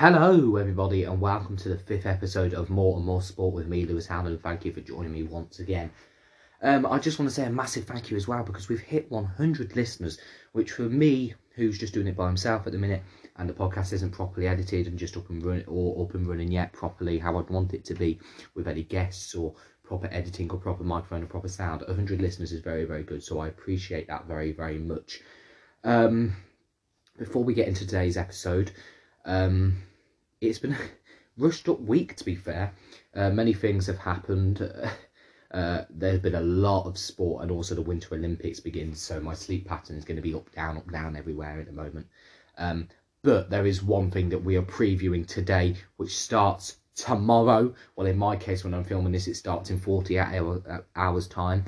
Hello, 0.00 0.56
everybody, 0.56 1.04
and 1.04 1.20
welcome 1.20 1.58
to 1.58 1.68
the 1.68 1.76
fifth 1.76 2.06
episode 2.06 2.54
of 2.54 2.70
More 2.70 2.96
and 2.96 3.04
More 3.04 3.20
Sport 3.20 3.52
with 3.52 3.66
me, 3.66 3.84
Lewis 3.84 4.06
Howland. 4.06 4.40
Thank 4.42 4.64
you 4.64 4.72
for 4.72 4.80
joining 4.80 5.12
me 5.12 5.24
once 5.24 5.58
again. 5.58 5.90
Um, 6.62 6.86
I 6.86 6.98
just 6.98 7.18
want 7.18 7.28
to 7.28 7.34
say 7.34 7.44
a 7.44 7.50
massive 7.50 7.84
thank 7.84 8.10
you 8.10 8.16
as 8.16 8.26
well 8.26 8.42
because 8.42 8.70
we've 8.70 8.80
hit 8.80 9.10
100 9.10 9.76
listeners, 9.76 10.18
which 10.52 10.72
for 10.72 10.88
me, 10.88 11.34
who's 11.54 11.76
just 11.78 11.92
doing 11.92 12.06
it 12.06 12.16
by 12.16 12.28
himself 12.28 12.66
at 12.66 12.72
the 12.72 12.78
minute, 12.78 13.02
and 13.36 13.46
the 13.46 13.52
podcast 13.52 13.92
isn't 13.92 14.12
properly 14.12 14.48
edited 14.48 14.86
and 14.86 14.98
just 14.98 15.18
up 15.18 15.28
and 15.28 15.44
running 15.44 15.66
or 15.66 16.02
up 16.02 16.14
and 16.14 16.26
running 16.26 16.50
yet 16.50 16.72
properly 16.72 17.18
how 17.18 17.38
I'd 17.38 17.50
want 17.50 17.74
it 17.74 17.84
to 17.84 17.94
be 17.94 18.18
with 18.54 18.68
any 18.68 18.84
guests 18.84 19.34
or 19.34 19.54
proper 19.84 20.08
editing 20.10 20.50
or 20.50 20.56
proper 20.56 20.82
microphone 20.82 21.24
or 21.24 21.26
proper 21.26 21.48
sound. 21.48 21.82
100 21.86 22.22
listeners 22.22 22.52
is 22.52 22.62
very, 22.62 22.86
very 22.86 23.02
good, 23.02 23.22
so 23.22 23.38
I 23.38 23.48
appreciate 23.48 24.08
that 24.08 24.26
very, 24.26 24.52
very 24.52 24.78
much. 24.78 25.20
Um, 25.84 26.36
before 27.18 27.44
we 27.44 27.52
get 27.52 27.68
into 27.68 27.86
today's 27.86 28.16
episode, 28.16 28.70
um, 29.26 29.82
it's 30.40 30.58
been 30.58 30.72
a 30.72 30.78
rushed 31.38 31.68
up 31.68 31.80
week 31.80 32.16
to 32.16 32.24
be 32.24 32.34
fair. 32.34 32.72
Uh, 33.14 33.30
many 33.30 33.52
things 33.52 33.86
have 33.86 33.98
happened. 33.98 34.70
Uh, 35.52 35.84
there's 35.90 36.20
been 36.20 36.36
a 36.36 36.40
lot 36.40 36.86
of 36.86 36.96
sport, 36.96 37.42
and 37.42 37.50
also 37.50 37.74
the 37.74 37.82
Winter 37.82 38.14
Olympics 38.14 38.60
begins, 38.60 39.00
so 39.00 39.18
my 39.18 39.34
sleep 39.34 39.66
pattern 39.66 39.96
is 39.96 40.04
going 40.04 40.14
to 40.14 40.22
be 40.22 40.32
up, 40.32 40.48
down, 40.52 40.76
up, 40.76 40.88
down 40.92 41.16
everywhere 41.16 41.58
at 41.58 41.66
the 41.66 41.72
moment. 41.72 42.06
Um, 42.56 42.86
but 43.24 43.50
there 43.50 43.66
is 43.66 43.82
one 43.82 44.12
thing 44.12 44.28
that 44.28 44.44
we 44.44 44.54
are 44.54 44.62
previewing 44.62 45.26
today, 45.26 45.74
which 45.96 46.16
starts 46.16 46.76
tomorrow. 46.94 47.74
Well, 47.96 48.06
in 48.06 48.16
my 48.16 48.36
case, 48.36 48.62
when 48.62 48.74
I'm 48.74 48.84
filming 48.84 49.10
this, 49.10 49.26
it 49.26 49.34
starts 49.34 49.70
in 49.70 49.80
48 49.80 50.20
hour, 50.20 50.84
hours 50.94 51.26
time. 51.26 51.64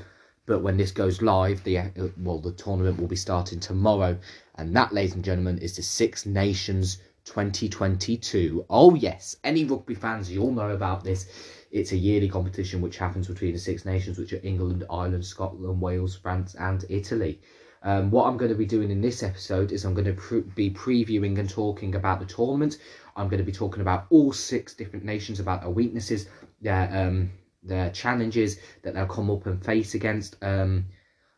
But 0.47 0.63
when 0.63 0.77
this 0.77 0.93
goes 0.93 1.21
live, 1.21 1.65
the 1.65 1.91
well, 2.17 2.39
the 2.39 2.53
tournament 2.53 3.01
will 3.01 3.09
be 3.09 3.17
starting 3.17 3.59
tomorrow, 3.59 4.17
and 4.55 4.77
that, 4.77 4.93
ladies 4.93 5.17
and 5.17 5.25
gentlemen, 5.25 5.59
is 5.59 5.75
the 5.75 5.83
Six 5.83 6.25
Nations 6.25 6.99
2022. 7.25 8.67
Oh 8.69 8.95
yes, 8.95 9.37
any 9.45 9.65
rugby 9.65 9.95
fans, 9.95 10.31
you 10.31 10.43
all 10.43 10.53
know 10.53 10.71
about 10.71 11.05
this. 11.05 11.29
It's 11.71 11.93
a 11.93 11.97
yearly 11.97 12.29
competition 12.29 12.81
which 12.81 12.99
happens 12.99 13.29
between 13.29 13.53
the 13.53 13.59
Six 13.59 13.85
Nations, 13.85 14.19
which 14.19 14.33
are 14.33 14.41
England, 14.43 14.85
Ireland, 14.91 15.25
Scotland, 15.25 15.81
Wales, 15.81 16.17
France, 16.17 16.55
and 16.55 16.85
Italy. 16.89 17.41
Um, 17.83 18.11
what 18.11 18.27
I'm 18.27 18.37
going 18.37 18.51
to 18.51 18.57
be 18.57 18.67
doing 18.67 18.91
in 18.91 19.01
this 19.01 19.23
episode 19.23 19.73
is 19.73 19.85
I'm 19.85 19.95
going 19.95 20.07
to 20.07 20.13
pre- 20.13 20.43
be 20.43 20.71
previewing 20.71 21.39
and 21.39 21.49
talking 21.49 21.95
about 21.95 22.21
the 22.21 22.27
tournament. 22.27 22.79
I'm 23.17 23.29
going 23.29 23.39
to 23.39 23.45
be 23.45 23.53
talking 23.53 23.81
about 23.83 24.07
all 24.11 24.33
six 24.33 24.75
different 24.75 25.05
nations, 25.05 25.41
about 25.41 25.63
their 25.63 25.71
weaknesses, 25.71 26.29
their 26.61 26.89
um, 26.93 27.31
their 27.63 27.91
challenges 27.91 28.59
that 28.83 28.95
they'll 28.95 29.07
come 29.07 29.31
up 29.31 29.47
and 29.47 29.65
face 29.65 29.95
against, 29.95 30.37
um, 30.43 30.87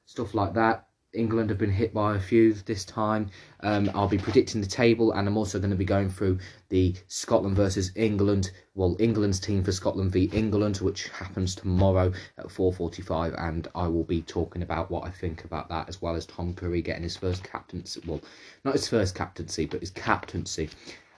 stuff 0.07 0.35
like 0.35 0.55
that. 0.55 0.87
England 1.15 1.51
have 1.51 1.59
been 1.59 1.71
hit 1.71 1.95
by 1.95 2.17
a 2.17 2.21
few 2.21 2.53
this 2.53 2.85
time. 2.85 3.31
Um, 3.61 3.91
I'll 3.95 4.09
be 4.09 4.19
predicting 4.19 4.61
the 4.61 4.67
table, 4.67 5.13
and 5.13 5.27
I'm 5.27 5.37
also 5.37 5.59
going 5.59 5.71
to 5.71 5.77
be 5.77 5.85
going 5.85 6.11
through 6.11 6.39
the 6.69 6.95
Scotland 7.09 7.57
versus 7.57 7.93
England. 7.95 8.51
Well, 8.75 8.97
England's 8.99 9.41
team 9.41 9.63
for 9.63 9.73
Scotland 9.73 10.13
v 10.13 10.31
England, 10.33 10.79
which 10.79 11.09
happens 11.09 11.55
tomorrow 11.55 12.13
at 12.39 12.47
4:45, 12.47 13.35
and 13.39 13.69
I 13.75 13.89
will 13.89 14.05
be 14.05 14.23
talking 14.23 14.63
about 14.63 14.91
what 14.91 15.05
I 15.05 15.11
think 15.11 15.45
about 15.45 15.69
that, 15.69 15.89
as 15.89 16.03
well 16.03 16.17
as 16.17 16.27
Tom 16.27 16.55
Curry 16.55 16.83
getting 16.83 17.03
his 17.05 17.17
first 17.17 17.45
captaincy. 17.45 18.01
Well, 18.07 18.21
not 18.65 18.75
his 18.75 18.89
first 18.89 19.15
captaincy, 19.15 19.67
but 19.67 19.81
his 19.81 19.91
captaincy, 19.91 20.71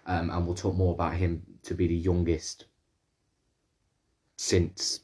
um, 0.07 0.31
and 0.31 0.47
we'll 0.47 0.55
talk 0.55 0.77
more 0.77 0.95
about 0.95 1.15
him 1.15 1.43
to 1.65 1.75
be 1.75 1.87
the 1.87 1.95
youngest 1.95 2.67
since 4.37 5.01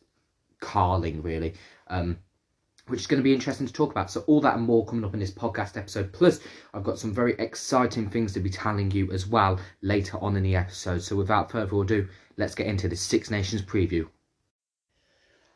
Carling, 0.63 1.23
really. 1.23 1.55
Um, 1.89 2.19
which 2.93 3.01
is 3.01 3.07
going 3.07 3.19
to 3.19 3.25
be 3.25 3.33
interesting 3.33 3.67
to 3.67 3.73
talk 3.73 3.91
about. 3.91 4.11
So 4.11 4.21
all 4.27 4.43
that 4.43 4.57
and 4.57 4.67
more 4.67 4.85
coming 4.85 5.03
up 5.03 5.15
in 5.15 5.21
this 5.21 5.31
podcast 5.31 5.79
episode. 5.79 6.13
Plus, 6.13 6.41
I've 6.75 6.85
got 6.85 6.99
some 6.99 7.15
very 7.15 7.33
exciting 7.39 8.11
things 8.11 8.35
to 8.35 8.41
be 8.41 8.51
telling 8.51 8.91
you 8.91 9.11
as 9.13 9.27
well 9.27 9.59
later 9.81 10.19
on 10.19 10.37
in 10.37 10.43
the 10.43 10.57
episode. 10.57 11.01
So 11.01 11.17
without 11.17 11.51
further 11.51 11.81
ado, 11.81 12.07
let's 12.37 12.55
get 12.55 12.67
into 12.67 12.89
the 12.89 12.97
Six 12.97 13.31
Nations 13.31 13.63
preview. 13.63 14.07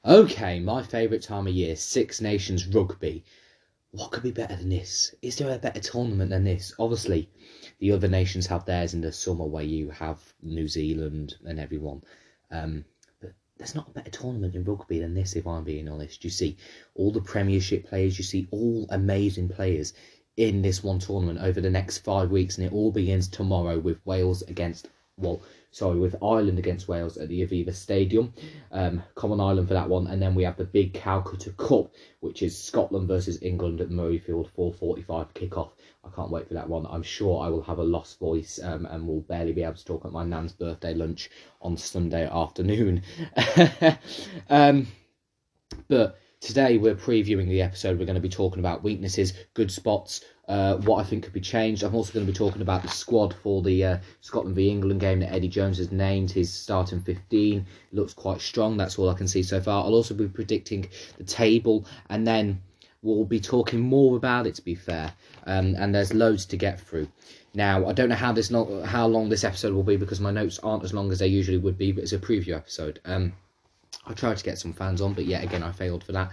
Okay, 0.02 0.60
my 0.60 0.82
favourite 0.82 1.22
time 1.22 1.46
of 1.46 1.52
year, 1.52 1.76
Six 1.76 2.22
Nations 2.22 2.66
rugby. 2.68 3.22
What 3.90 4.12
could 4.12 4.22
be 4.22 4.30
better 4.30 4.56
than 4.56 4.70
this? 4.70 5.14
Is 5.20 5.36
there 5.36 5.54
a 5.54 5.58
better 5.58 5.80
tournament 5.80 6.30
than 6.30 6.44
this? 6.44 6.72
Obviously, 6.78 7.28
the 7.80 7.92
other 7.92 8.08
nations 8.08 8.46
have 8.46 8.64
theirs 8.64 8.94
in 8.94 9.02
the 9.02 9.12
summer 9.12 9.44
where 9.44 9.62
you 9.62 9.90
have 9.90 10.22
New 10.40 10.68
Zealand 10.68 11.34
and 11.44 11.60
everyone. 11.60 12.02
Um, 12.50 12.86
there's 13.58 13.74
not 13.74 13.88
a 13.88 13.92
better 13.92 14.10
tournament 14.10 14.54
in 14.54 14.64
rugby 14.64 14.98
than 14.98 15.14
this, 15.14 15.34
if 15.34 15.46
I'm 15.46 15.64
being 15.64 15.88
honest. 15.88 16.24
You 16.24 16.30
see 16.30 16.56
all 16.94 17.10
the 17.10 17.20
Premiership 17.20 17.86
players, 17.86 18.18
you 18.18 18.24
see 18.24 18.48
all 18.50 18.86
amazing 18.90 19.48
players 19.48 19.94
in 20.36 20.62
this 20.62 20.82
one 20.82 20.98
tournament 20.98 21.40
over 21.40 21.60
the 21.60 21.70
next 21.70 21.98
five 21.98 22.30
weeks, 22.30 22.58
and 22.58 22.66
it 22.66 22.72
all 22.72 22.90
begins 22.90 23.28
tomorrow 23.28 23.78
with 23.78 24.04
Wales 24.04 24.42
against 24.42 24.88
well, 25.18 25.40
sorry, 25.76 25.98
with 25.98 26.16
Ireland 26.22 26.58
against 26.58 26.88
Wales 26.88 27.18
at 27.18 27.28
the 27.28 27.46
Aviva 27.46 27.74
Stadium, 27.74 28.32
um, 28.72 29.02
Common 29.14 29.40
Island 29.40 29.68
for 29.68 29.74
that 29.74 29.90
one, 29.90 30.06
and 30.06 30.22
then 30.22 30.34
we 30.34 30.42
have 30.42 30.56
the 30.56 30.64
big 30.64 30.94
Calcutta 30.94 31.50
Cup, 31.52 31.92
which 32.20 32.42
is 32.42 32.56
Scotland 32.56 33.08
versus 33.08 33.42
England 33.42 33.82
at 33.82 33.90
Murrayfield, 33.90 34.48
4:45 34.56 35.34
kickoff. 35.34 35.72
I 36.02 36.08
can't 36.16 36.30
wait 36.30 36.48
for 36.48 36.54
that 36.54 36.70
one. 36.70 36.86
I'm 36.86 37.02
sure 37.02 37.42
I 37.42 37.50
will 37.50 37.60
have 37.60 37.78
a 37.78 37.84
lost 37.84 38.18
voice 38.18 38.58
um, 38.62 38.86
and 38.86 39.06
will 39.06 39.20
barely 39.20 39.52
be 39.52 39.64
able 39.64 39.74
to 39.74 39.84
talk 39.84 40.06
at 40.06 40.12
my 40.12 40.24
nan's 40.24 40.52
birthday 40.52 40.94
lunch 40.94 41.28
on 41.60 41.76
Sunday 41.76 42.26
afternoon. 42.26 43.02
um, 44.48 44.86
but 45.88 46.18
today 46.46 46.78
we're 46.78 46.94
previewing 46.94 47.48
the 47.48 47.60
episode. 47.60 47.98
We're 47.98 48.06
going 48.06 48.14
to 48.14 48.20
be 48.20 48.28
talking 48.28 48.60
about 48.60 48.84
weaknesses, 48.84 49.32
good 49.54 49.68
spots, 49.68 50.24
uh, 50.46 50.76
what 50.76 51.04
I 51.04 51.08
think 51.08 51.24
could 51.24 51.32
be 51.32 51.40
changed. 51.40 51.82
I'm 51.82 51.94
also 51.94 52.12
going 52.12 52.24
to 52.24 52.30
be 52.30 52.38
talking 52.38 52.62
about 52.62 52.82
the 52.82 52.88
squad 52.88 53.34
for 53.42 53.62
the 53.62 53.84
uh, 53.84 53.98
Scotland 54.20 54.54
v 54.54 54.70
England 54.70 55.00
game 55.00 55.18
that 55.20 55.32
Eddie 55.32 55.48
Jones 55.48 55.78
has 55.78 55.90
named. 55.90 56.30
His 56.30 56.54
starting 56.54 57.00
15 57.00 57.66
looks 57.90 58.14
quite 58.14 58.40
strong. 58.40 58.76
That's 58.76 58.96
all 58.96 59.10
I 59.10 59.14
can 59.14 59.26
see 59.26 59.42
so 59.42 59.60
far. 59.60 59.84
I'll 59.84 59.94
also 59.94 60.14
be 60.14 60.28
predicting 60.28 60.88
the 61.18 61.24
table 61.24 61.84
and 62.10 62.24
then 62.24 62.62
we'll 63.02 63.24
be 63.24 63.40
talking 63.40 63.80
more 63.80 64.16
about 64.16 64.46
it 64.46 64.54
to 64.54 64.62
be 64.62 64.76
fair 64.76 65.12
um, 65.46 65.74
and 65.78 65.92
there's 65.94 66.14
loads 66.14 66.46
to 66.46 66.56
get 66.56 66.80
through 66.80 67.06
now 67.54 67.86
i 67.86 67.92
don't 67.92 68.08
know 68.08 68.16
how 68.16 68.32
this 68.32 68.50
not 68.50 68.66
how 68.84 69.06
long 69.06 69.28
this 69.28 69.44
episode 69.44 69.72
will 69.72 69.84
be 69.84 69.96
because 69.96 70.18
my 70.18 70.30
notes 70.30 70.58
aren't 70.60 70.82
as 70.82 70.92
long 70.92 71.12
as 71.12 71.20
they 71.20 71.26
usually 71.26 71.58
would 71.58 71.78
be 71.78 71.92
but 71.92 72.02
it's 72.02 72.14
a 72.14 72.18
preview 72.18 72.56
episode 72.56 72.98
um 73.04 73.32
i 74.06 74.12
tried 74.12 74.36
to 74.36 74.44
get 74.44 74.58
some 74.58 74.72
fans 74.72 75.00
on 75.00 75.12
but 75.12 75.26
yet 75.26 75.42
again 75.42 75.62
i 75.62 75.72
failed 75.72 76.04
for 76.04 76.12
that 76.12 76.30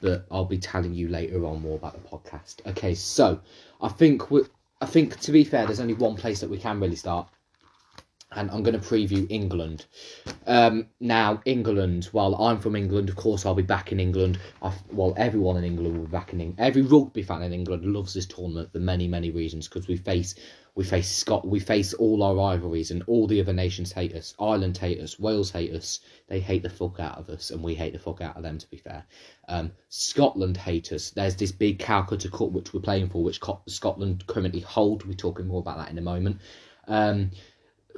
but 0.00 0.26
i'll 0.30 0.44
be 0.44 0.58
telling 0.58 0.94
you 0.94 1.08
later 1.08 1.44
on 1.44 1.60
more 1.60 1.76
about 1.76 1.94
the 1.94 2.08
podcast 2.08 2.66
okay 2.66 2.94
so 2.94 3.40
i 3.80 3.88
think 3.88 4.30
we 4.30 4.42
i 4.80 4.86
think 4.86 5.18
to 5.20 5.32
be 5.32 5.44
fair 5.44 5.66
there's 5.66 5.80
only 5.80 5.94
one 5.94 6.16
place 6.16 6.40
that 6.40 6.50
we 6.50 6.58
can 6.58 6.80
really 6.80 6.96
start 6.96 7.28
and 8.32 8.50
I'm 8.50 8.62
going 8.62 8.78
to 8.78 8.86
preview 8.86 9.26
England. 9.30 9.86
Um, 10.46 10.88
now, 11.00 11.40
England, 11.44 12.06
while 12.12 12.34
I'm 12.34 12.60
from 12.60 12.76
England, 12.76 13.08
of 13.08 13.16
course, 13.16 13.46
I'll 13.46 13.54
be 13.54 13.62
back 13.62 13.90
in 13.90 14.00
England. 14.00 14.38
I, 14.60 14.72
well, 14.92 15.14
everyone 15.16 15.56
in 15.56 15.64
England 15.64 15.96
will 15.96 16.04
be 16.04 16.10
back 16.10 16.32
in 16.32 16.40
England. 16.40 16.60
Every 16.60 16.82
rugby 16.82 17.22
fan 17.22 17.42
in 17.42 17.54
England 17.54 17.86
loves 17.86 18.12
this 18.12 18.26
tournament 18.26 18.72
for 18.72 18.80
many, 18.80 19.08
many 19.08 19.30
reasons 19.30 19.66
because 19.66 19.88
we 19.88 19.96
face 19.96 20.34
we 20.78 20.84
face 20.84 21.10
Scott, 21.10 21.44
we 21.44 21.58
face 21.58 21.92
all 21.92 22.22
our 22.22 22.36
rivalries, 22.36 22.92
and 22.92 23.02
all 23.08 23.26
the 23.26 23.40
other 23.40 23.52
nations 23.52 23.90
hate 23.90 24.14
us. 24.14 24.32
Ireland 24.38 24.78
hate 24.78 25.00
us, 25.00 25.18
Wales 25.18 25.50
hate 25.50 25.72
us. 25.72 25.98
They 26.28 26.38
hate 26.38 26.62
the 26.62 26.70
fuck 26.70 27.00
out 27.00 27.18
of 27.18 27.28
us, 27.30 27.50
and 27.50 27.64
we 27.64 27.74
hate 27.74 27.94
the 27.94 27.98
fuck 27.98 28.20
out 28.20 28.36
of 28.36 28.44
them. 28.44 28.58
To 28.58 28.70
be 28.70 28.76
fair, 28.76 29.04
um, 29.48 29.72
Scotland 29.88 30.56
hate 30.56 30.92
us. 30.92 31.10
There's 31.10 31.34
this 31.34 31.50
big 31.50 31.80
Calcutta 31.80 32.30
Cup 32.30 32.52
which 32.52 32.72
we're 32.72 32.80
playing 32.80 33.08
for, 33.08 33.24
which 33.24 33.40
Scotland 33.66 34.24
currently 34.28 34.60
hold. 34.60 35.04
We're 35.04 35.14
talking 35.14 35.48
more 35.48 35.58
about 35.58 35.78
that 35.78 35.90
in 35.90 35.98
a 35.98 36.00
moment. 36.00 36.40
Um, 36.86 37.32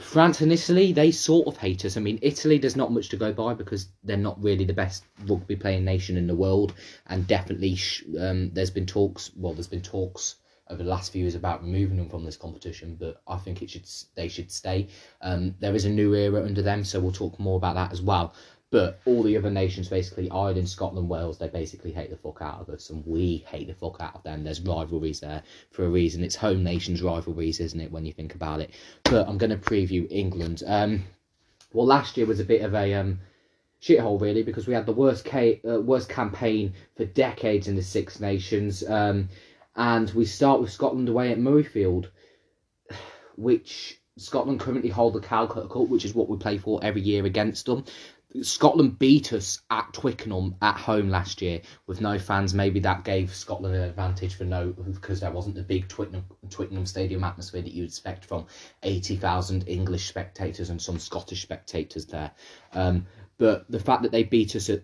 France 0.01 0.41
and 0.41 0.51
Italy, 0.51 0.95
they 0.95 1.11
sort 1.11 1.49
of 1.49 1.59
hate 1.59 1.85
us. 1.85 1.99
I 1.99 2.01
mean, 2.01 2.19
Italy, 2.23 2.57
there's 2.57 2.77
not 2.77 2.93
much 2.93 3.11
to 3.11 3.19
go 3.19 3.31
by 3.31 3.53
because 3.53 3.89
they're 4.05 4.17
not 4.17 4.43
really 4.43 4.65
the 4.65 4.73
best 4.73 5.05
rugby 5.27 5.57
playing 5.57 5.85
nation 5.85 6.17
in 6.17 6.27
the 6.27 6.35
world, 6.35 6.73
and 7.09 7.27
definitely 7.27 7.79
um, 8.19 8.53
there's 8.55 8.71
been 8.71 8.87
talks. 8.87 9.33
Well, 9.37 9.53
there's 9.53 9.67
been 9.67 9.83
talks 9.83 10.37
over 10.71 10.83
the 10.83 10.89
last 10.89 11.13
few 11.13 11.23
years 11.23 11.35
about 11.35 11.63
removing 11.63 11.97
them 11.97 12.09
from 12.09 12.25
this 12.25 12.37
competition, 12.37 12.97
but 12.99 13.21
I 13.27 13.37
think 13.37 13.63
it 13.63 13.71
should 13.71 13.89
they 14.15 14.29
should 14.29 14.51
stay. 14.51 14.89
Um, 15.21 15.55
there 15.61 15.75
is 15.75 15.85
a 15.85 15.91
new 15.91 16.15
era 16.15 16.45
under 16.45 16.63
them, 16.63 16.85
so 16.85 17.01
we'll 17.01 17.13
talk 17.13 17.39
more 17.39 17.57
about 17.57 17.75
that 17.75 17.93
as 17.93 18.01
well. 18.01 18.35
But 18.71 19.01
all 19.05 19.25
the 19.25 19.37
other 19.37 19.51
nations, 19.51 19.89
basically 19.89 20.31
Ireland, 20.31 20.69
Scotland, 20.69 21.09
Wales, 21.09 21.39
they 21.39 21.49
basically 21.49 21.91
hate 21.91 22.11
the 22.11 22.17
fuck 22.17 22.39
out 22.41 22.61
of 22.61 22.69
us, 22.69 22.91
and 22.91 23.05
we 23.05 23.45
hate 23.49 23.67
the 23.67 23.75
fuck 23.75 23.97
out 24.01 24.15
of 24.15 24.23
them. 24.23 24.45
There's 24.45 24.61
rivalries 24.61 25.19
there 25.19 25.43
for 25.73 25.85
a 25.85 25.89
reason. 25.89 26.23
It's 26.23 26.37
home 26.37 26.63
nations 26.63 27.03
rivalries, 27.03 27.59
isn't 27.59 27.81
it? 27.81 27.91
When 27.91 28.07
you 28.07 28.13
think 28.13 28.37
about 28.37 28.61
it. 28.61 28.71
But 29.09 29.29
I'm 29.29 29.39
going 29.39 29.51
to 29.51 29.57
preview 29.57 30.07
England. 30.09 30.63
Um, 30.67 31.03
well, 31.73 31.87
last 31.87 32.17
year 32.17 32.27
was 32.27 32.39
a 32.39 32.45
bit 32.45 32.63
of 32.63 32.75
a 32.75 32.95
um, 32.95 33.19
shithole 33.83 34.21
really 34.21 34.43
because 34.43 34.67
we 34.67 34.75
had 34.75 34.87
the 34.87 34.93
worst 34.93 35.25
ca- 35.25 35.61
uh, 35.69 35.81
worst 35.81 36.09
campaign 36.09 36.75
for 36.97 37.05
decades 37.07 37.67
in 37.67 37.75
the 37.75 37.83
Six 37.83 38.21
Nations. 38.21 38.89
Um, 38.89 39.29
and 39.81 40.11
we 40.11 40.27
start 40.27 40.61
with 40.61 40.71
Scotland 40.71 41.09
away 41.09 41.33
at 41.33 41.39
Murrayfield, 41.39 42.11
which 43.37 43.99
Scotland 44.19 44.61
currently 44.61 44.91
hold 44.91 45.15
the 45.15 45.21
Calcutta 45.21 45.69
Cup, 45.69 45.89
which 45.89 46.05
is 46.05 46.15
what 46.15 46.29
we 46.29 46.37
play 46.37 46.59
for 46.59 46.79
every 46.83 47.01
year 47.01 47.25
against 47.25 47.67
them 47.67 47.85
Scotland 48.43 48.99
beat 48.99 49.33
us 49.33 49.61
at 49.71 49.93
Twickenham 49.93 50.55
at 50.63 50.77
home 50.77 51.09
last 51.09 51.43
year 51.43 51.61
with 51.87 52.01
no 52.01 52.19
fans. 52.19 52.55
Maybe 52.55 52.79
that 52.81 53.05
gave 53.05 53.35
Scotland 53.35 53.75
an 53.75 53.83
advantage 53.83 54.37
for 54.37 54.45
no 54.45 54.69
because 54.69 55.21
there 55.21 55.33
wasn't 55.33 55.57
the 55.57 55.63
big 55.63 55.89
Twickenham, 55.89 56.25
Twickenham 56.49 56.87
Stadium 56.87 57.25
atmosphere 57.25 57.63
that 57.63 57.73
you'd 57.73 57.89
expect 57.89 58.25
from 58.25 58.47
eighty 58.85 59.17
thousand 59.17 59.65
English 59.67 60.07
spectators 60.07 60.71
and 60.71 60.81
some 60.81 60.99
Scottish 60.99 61.43
spectators 61.43 62.07
there. 62.07 62.31
Um, 62.73 63.07
but 63.39 63.69
the 63.69 63.81
fact 63.81 64.03
that 64.03 64.13
they 64.13 64.23
beat 64.23 64.55
us 64.55 64.71
at 64.71 64.83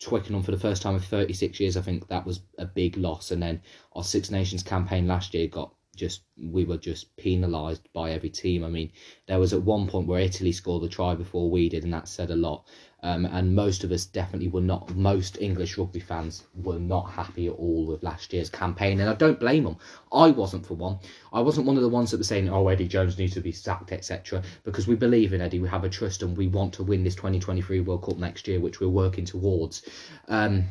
Twickenham 0.00 0.42
for 0.42 0.50
the 0.50 0.58
first 0.58 0.82
time 0.82 0.94
in 0.94 1.00
36 1.00 1.60
years, 1.60 1.76
I 1.76 1.82
think 1.82 2.08
that 2.08 2.26
was 2.26 2.40
a 2.58 2.66
big 2.66 2.96
loss. 2.96 3.30
And 3.30 3.42
then 3.42 3.62
our 3.94 4.04
Six 4.04 4.30
Nations 4.30 4.62
campaign 4.62 5.06
last 5.06 5.34
year 5.34 5.46
got 5.48 5.74
just 5.96 6.22
we 6.36 6.64
were 6.64 6.76
just 6.76 7.16
penalised 7.16 7.88
by 7.92 8.12
every 8.12 8.30
team. 8.30 8.62
I 8.62 8.68
mean, 8.68 8.92
there 9.26 9.40
was 9.40 9.52
at 9.52 9.62
one 9.62 9.88
point 9.88 10.06
where 10.06 10.20
Italy 10.20 10.52
scored 10.52 10.82
the 10.82 10.88
try 10.88 11.14
before 11.14 11.50
we 11.50 11.68
did, 11.68 11.84
and 11.84 11.92
that 11.92 12.08
said 12.08 12.30
a 12.30 12.36
lot. 12.36 12.66
Um, 13.02 13.26
and 13.26 13.54
most 13.54 13.84
of 13.84 13.92
us 13.92 14.06
definitely 14.06 14.48
were 14.48 14.62
not. 14.62 14.94
Most 14.96 15.40
English 15.40 15.76
rugby 15.76 16.00
fans 16.00 16.44
were 16.54 16.78
not 16.78 17.10
happy 17.10 17.46
at 17.46 17.52
all 17.52 17.86
with 17.86 18.02
last 18.02 18.32
year's 18.32 18.48
campaign, 18.48 19.00
and 19.00 19.10
I 19.10 19.14
don't 19.14 19.38
blame 19.38 19.64
them. 19.64 19.76
I 20.12 20.30
wasn't 20.30 20.66
for 20.66 20.74
one. 20.74 20.98
I 21.32 21.40
wasn't 21.40 21.66
one 21.66 21.76
of 21.76 21.82
the 21.82 21.88
ones 21.88 22.10
that 22.10 22.16
were 22.16 22.24
saying, 22.24 22.48
"Oh, 22.48 22.68
Eddie 22.68 22.88
Jones 22.88 23.18
needs 23.18 23.34
to 23.34 23.40
be 23.40 23.52
sacked," 23.52 23.92
etc. 23.92 24.42
Because 24.64 24.88
we 24.88 24.96
believe 24.96 25.32
in 25.32 25.42
Eddie, 25.42 25.60
we 25.60 25.68
have 25.68 25.84
a 25.84 25.90
trust, 25.90 26.22
and 26.22 26.36
we 26.36 26.48
want 26.48 26.72
to 26.74 26.82
win 26.82 27.04
this 27.04 27.14
2023 27.14 27.80
World 27.80 28.02
Cup 28.02 28.16
next 28.16 28.48
year, 28.48 28.60
which 28.60 28.80
we're 28.80 28.88
working 28.88 29.24
towards. 29.24 29.82
Um, 30.28 30.64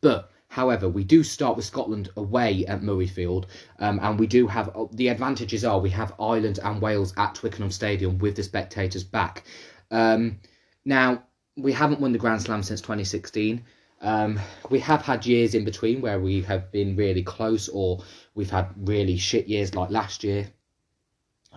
but 0.00 0.30
However, 0.50 0.88
we 0.88 1.04
do 1.04 1.22
start 1.22 1.54
with 1.54 1.64
Scotland 1.64 2.10
away 2.16 2.66
at 2.66 2.82
Murrayfield, 2.82 3.44
um, 3.78 4.00
and 4.02 4.18
we 4.18 4.26
do 4.26 4.48
have 4.48 4.74
the 4.90 5.06
advantages 5.06 5.64
are 5.64 5.78
we 5.78 5.90
have 5.90 6.12
Ireland 6.18 6.58
and 6.64 6.82
Wales 6.82 7.14
at 7.16 7.36
Twickenham 7.36 7.70
Stadium 7.70 8.18
with 8.18 8.34
the 8.34 8.42
spectators 8.42 9.04
back. 9.04 9.44
Um, 9.92 10.40
now, 10.84 11.22
we 11.62 11.72
haven't 11.72 12.00
won 12.00 12.12
the 12.12 12.18
Grand 12.18 12.42
Slam 12.42 12.62
since 12.62 12.80
2016. 12.80 13.62
Um, 14.02 14.40
we 14.70 14.80
have 14.80 15.02
had 15.02 15.26
years 15.26 15.54
in 15.54 15.64
between 15.64 16.00
where 16.00 16.20
we 16.20 16.42
have 16.42 16.72
been 16.72 16.96
really 16.96 17.22
close, 17.22 17.68
or 17.68 18.02
we've 18.34 18.50
had 18.50 18.68
really 18.76 19.16
shit 19.16 19.46
years 19.46 19.74
like 19.74 19.90
last 19.90 20.24
year. 20.24 20.48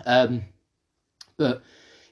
Um, 0.06 0.44
but 1.38 1.64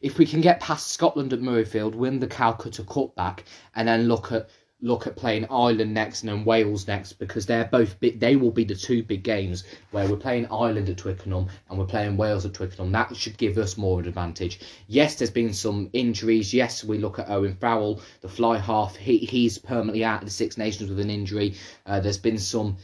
if 0.01 0.17
we 0.17 0.25
can 0.25 0.41
get 0.41 0.59
past 0.59 0.87
Scotland 0.87 1.33
at 1.33 1.41
Murrayfield, 1.41 1.95
win 1.95 2.19
the 2.19 2.27
Calcutta 2.27 2.83
Cup 2.83 3.15
back, 3.15 3.43
and 3.75 3.87
then 3.87 4.07
look 4.07 4.31
at 4.31 4.49
look 4.81 5.05
at 5.05 5.15
playing 5.15 5.45
Ireland 5.49 5.93
next 5.93 6.21
and 6.21 6.29
then 6.29 6.43
Wales 6.43 6.87
next 6.87 7.13
because 7.13 7.45
they're 7.45 7.65
both 7.65 7.95
they 7.99 8.35
will 8.35 8.51
be 8.51 8.63
the 8.63 8.75
two 8.75 9.03
big 9.03 9.23
games 9.23 9.63
where 9.91 10.09
we're 10.09 10.17
playing 10.17 10.47
Ireland 10.51 10.89
at 10.89 10.97
Twickenham 10.97 11.47
and 11.69 11.77
we're 11.77 11.85
playing 11.85 12.17
Wales 12.17 12.45
at 12.45 12.53
Twickenham. 12.53 12.91
That 12.91 13.15
should 13.15 13.37
give 13.37 13.57
us 13.57 13.77
more 13.77 13.99
of 13.99 14.05
an 14.05 14.09
advantage. 14.09 14.59
Yes, 14.87 15.15
there's 15.15 15.29
been 15.29 15.53
some 15.53 15.89
injuries. 15.93 16.53
Yes, 16.53 16.83
we 16.83 16.97
look 16.97 17.19
at 17.19 17.29
Owen 17.29 17.55
Farrell, 17.55 18.01
the 18.21 18.29
fly 18.29 18.57
half. 18.57 18.95
He 18.95 19.19
he's 19.19 19.57
permanently 19.57 20.03
out 20.03 20.23
of 20.23 20.25
the 20.25 20.31
Six 20.31 20.57
Nations 20.57 20.89
with 20.89 20.99
an 20.99 21.11
injury. 21.11 21.55
Uh, 21.85 21.99
there's 21.99 22.17
been 22.17 22.39
some 22.39 22.77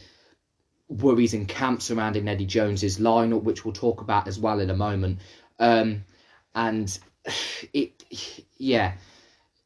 worries 0.90 1.34
in 1.34 1.46
camp 1.46 1.82
surrounding 1.82 2.28
Eddie 2.28 2.46
Jones's 2.46 3.00
lineup, 3.00 3.44
which 3.44 3.66
we'll 3.66 3.74
talk 3.74 4.02
about 4.02 4.28
as 4.28 4.40
well 4.40 4.60
in 4.60 4.70
a 4.70 4.76
moment. 4.76 5.20
Um, 5.60 6.04
and 6.54 6.98
it, 7.74 8.04
yeah. 8.58 8.94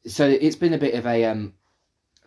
So 0.07 0.27
it's 0.27 0.55
been 0.55 0.73
a 0.73 0.79
bit 0.79 0.95
of 0.95 1.05
a 1.05 1.25
um, 1.25 1.53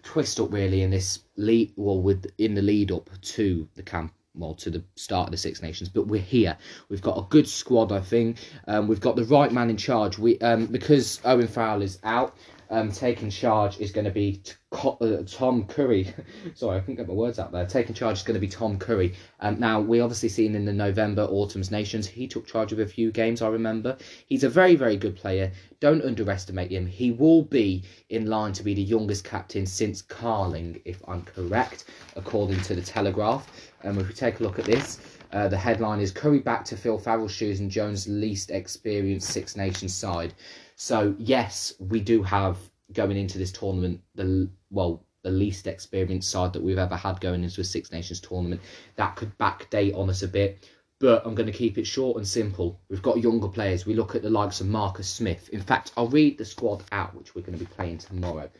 twist 0.05 0.39
up 0.39 0.53
really 0.53 0.83
in 0.83 0.91
this 0.91 1.21
lead 1.37 1.73
well 1.77 2.01
with 2.01 2.27
in 2.39 2.55
the 2.55 2.63
lead 2.63 2.93
up 2.93 3.11
to 3.23 3.69
the 3.75 3.83
camp 3.83 4.13
well 4.35 4.55
to 4.55 4.71
the 4.71 4.83
start 4.97 5.29
of 5.29 5.33
the 5.33 5.37
Six 5.37 5.63
Nations, 5.63 5.89
but 5.89 6.07
we're 6.07 6.21
here. 6.21 6.57
We've 6.89 7.01
got 7.01 7.19
a 7.19 7.27
good 7.31 7.49
squad, 7.49 7.93
I 7.93 8.01
think. 8.01 8.39
Um, 8.67 8.89
we've 8.89 9.01
got 9.01 9.17
the 9.17 9.25
right 9.25 9.53
man 9.53 9.71
in 9.71 9.77
charge. 9.77 10.19
We 10.19 10.39
um, 10.41 10.67
because 10.67 11.21
Owen 11.25 11.47
Farrell 11.47 11.83
is 11.83 11.99
out 12.05 12.37
um, 12.71 12.91
taking 12.91 13.31
charge 13.31 13.79
is 13.79 13.91
going 13.91 14.05
to 14.05 14.11
be 14.11 14.43
uh, 14.73 15.23
Tom 15.27 15.65
Curry. 15.67 16.13
Sorry, 16.55 16.77
I 16.77 16.81
couldn't 16.81 16.97
get 16.97 17.09
my 17.09 17.15
words 17.15 17.39
out 17.39 17.53
there. 17.53 17.67
Taking 17.67 17.95
charge 17.95 18.19
is 18.19 18.23
going 18.23 18.35
to 18.35 18.41
be 18.41 18.49
Tom 18.49 18.79
Curry. 18.79 19.15
Um, 19.41 19.59
now, 19.59 19.81
we 19.81 20.01
obviously 20.01 20.29
seen 20.29 20.55
in 20.55 20.65
the 20.65 20.73
November 20.73 21.23
Autumn's 21.23 21.71
Nations, 21.71 22.07
he 22.07 22.27
took 22.27 22.47
charge 22.47 22.73
of 22.73 22.79
a 22.79 22.87
few 22.87 23.13
games, 23.13 23.43
I 23.43 23.49
remember. 23.49 23.97
He's 24.27 24.45
a 24.45 24.49
very, 24.49 24.77
very 24.77 24.97
good 24.97 25.17
player. 25.17 25.53
Don't 25.81 26.05
underestimate 26.05 26.71
him. 26.71 26.87
He 26.87 27.13
will 27.13 27.43
be 27.43 27.85
in 28.09 28.27
line 28.27 28.53
to 28.55 28.63
be 28.63 28.75
the 28.75 28.83
youngest 28.83 29.25
captain 29.25 29.67
since 29.67 30.03
Carling, 30.03 30.81
if 30.85 31.03
I'm 31.07 31.23
correct, 31.23 31.85
according 32.17 32.61
to 32.63 32.75
the 32.75 32.83
Telegraph. 32.83 33.49
Um, 33.85 33.99
if 33.99 34.09
we 34.09 34.15
take 34.15 34.41
a 34.41 34.43
look 34.43 34.59
at 34.59 34.65
this, 34.65 35.01
uh, 35.35 35.49
the 35.49 35.57
headline 35.57 36.01
is 36.01 36.13
Curry 36.13 36.39
back 36.39 36.65
to 36.67 36.77
fill 36.77 36.97
Farrell's 36.97 37.33
shoes 37.33 37.59
and 37.59 37.69
Jones' 37.69 38.07
least 38.09 38.53
experienced 38.53 39.31
Six 39.31 39.57
Nations 39.57 39.93
side. 39.93 40.33
So 40.77 41.15
yes, 41.19 41.73
we 41.79 42.01
do 42.01 42.23
have 42.23 42.59
going 42.93 43.17
into 43.17 43.39
this 43.39 43.53
tournament 43.53 44.01
the 44.15 44.49
well 44.71 45.05
the 45.23 45.31
least 45.31 45.67
experienced 45.67 46.31
side 46.31 46.53
that 46.53 46.63
we've 46.63 46.79
ever 46.79 46.97
had 46.97 47.21
going 47.21 47.43
into 47.43 47.61
a 47.61 47.65
Six 47.65 47.91
Nations 47.91 48.21
tournament. 48.21 48.61
That 48.97 49.17
could 49.17 49.37
backdate 49.39 49.97
on 49.97 50.11
us 50.11 50.23
a 50.23 50.29
bit, 50.29 50.69
but 51.01 51.27
I'm 51.27 51.35
going 51.35 51.47
to 51.47 51.53
keep 51.53 51.79
it 51.79 51.87
short 51.87 52.19
and 52.19 52.29
simple. 52.29 52.79
We've 52.91 53.03
got 53.03 53.19
younger 53.19 53.49
players. 53.49 53.87
We 53.87 53.95
look 53.95 54.15
at 54.15 54.23
the 54.23 54.31
likes 54.31 54.61
of 54.61 54.69
Marcus 54.69 55.09
Smith. 55.09 55.49
In 55.49 55.63
fact, 55.63 55.93
I'll 55.97 56.09
read 56.09 56.37
the 56.37 56.45
squad 56.45 56.85
out, 56.93 57.15
which 57.15 57.35
we're 57.35 57.43
going 57.43 57.59
to 57.59 57.65
be 57.65 57.71
playing 57.71 57.99
tomorrow. 57.99 58.51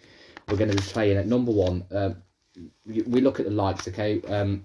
We're 0.49 0.57
going 0.57 0.71
to 0.71 0.77
be 0.77 0.83
playing 0.83 1.19
at 1.19 1.27
number 1.27 1.53
one. 1.53 1.85
Um, 1.91 2.17
we 2.87 3.21
look 3.21 3.41
at 3.41 3.47
the 3.47 3.53
likes, 3.53 3.87
okay. 3.89 4.23
Um, 4.23 4.65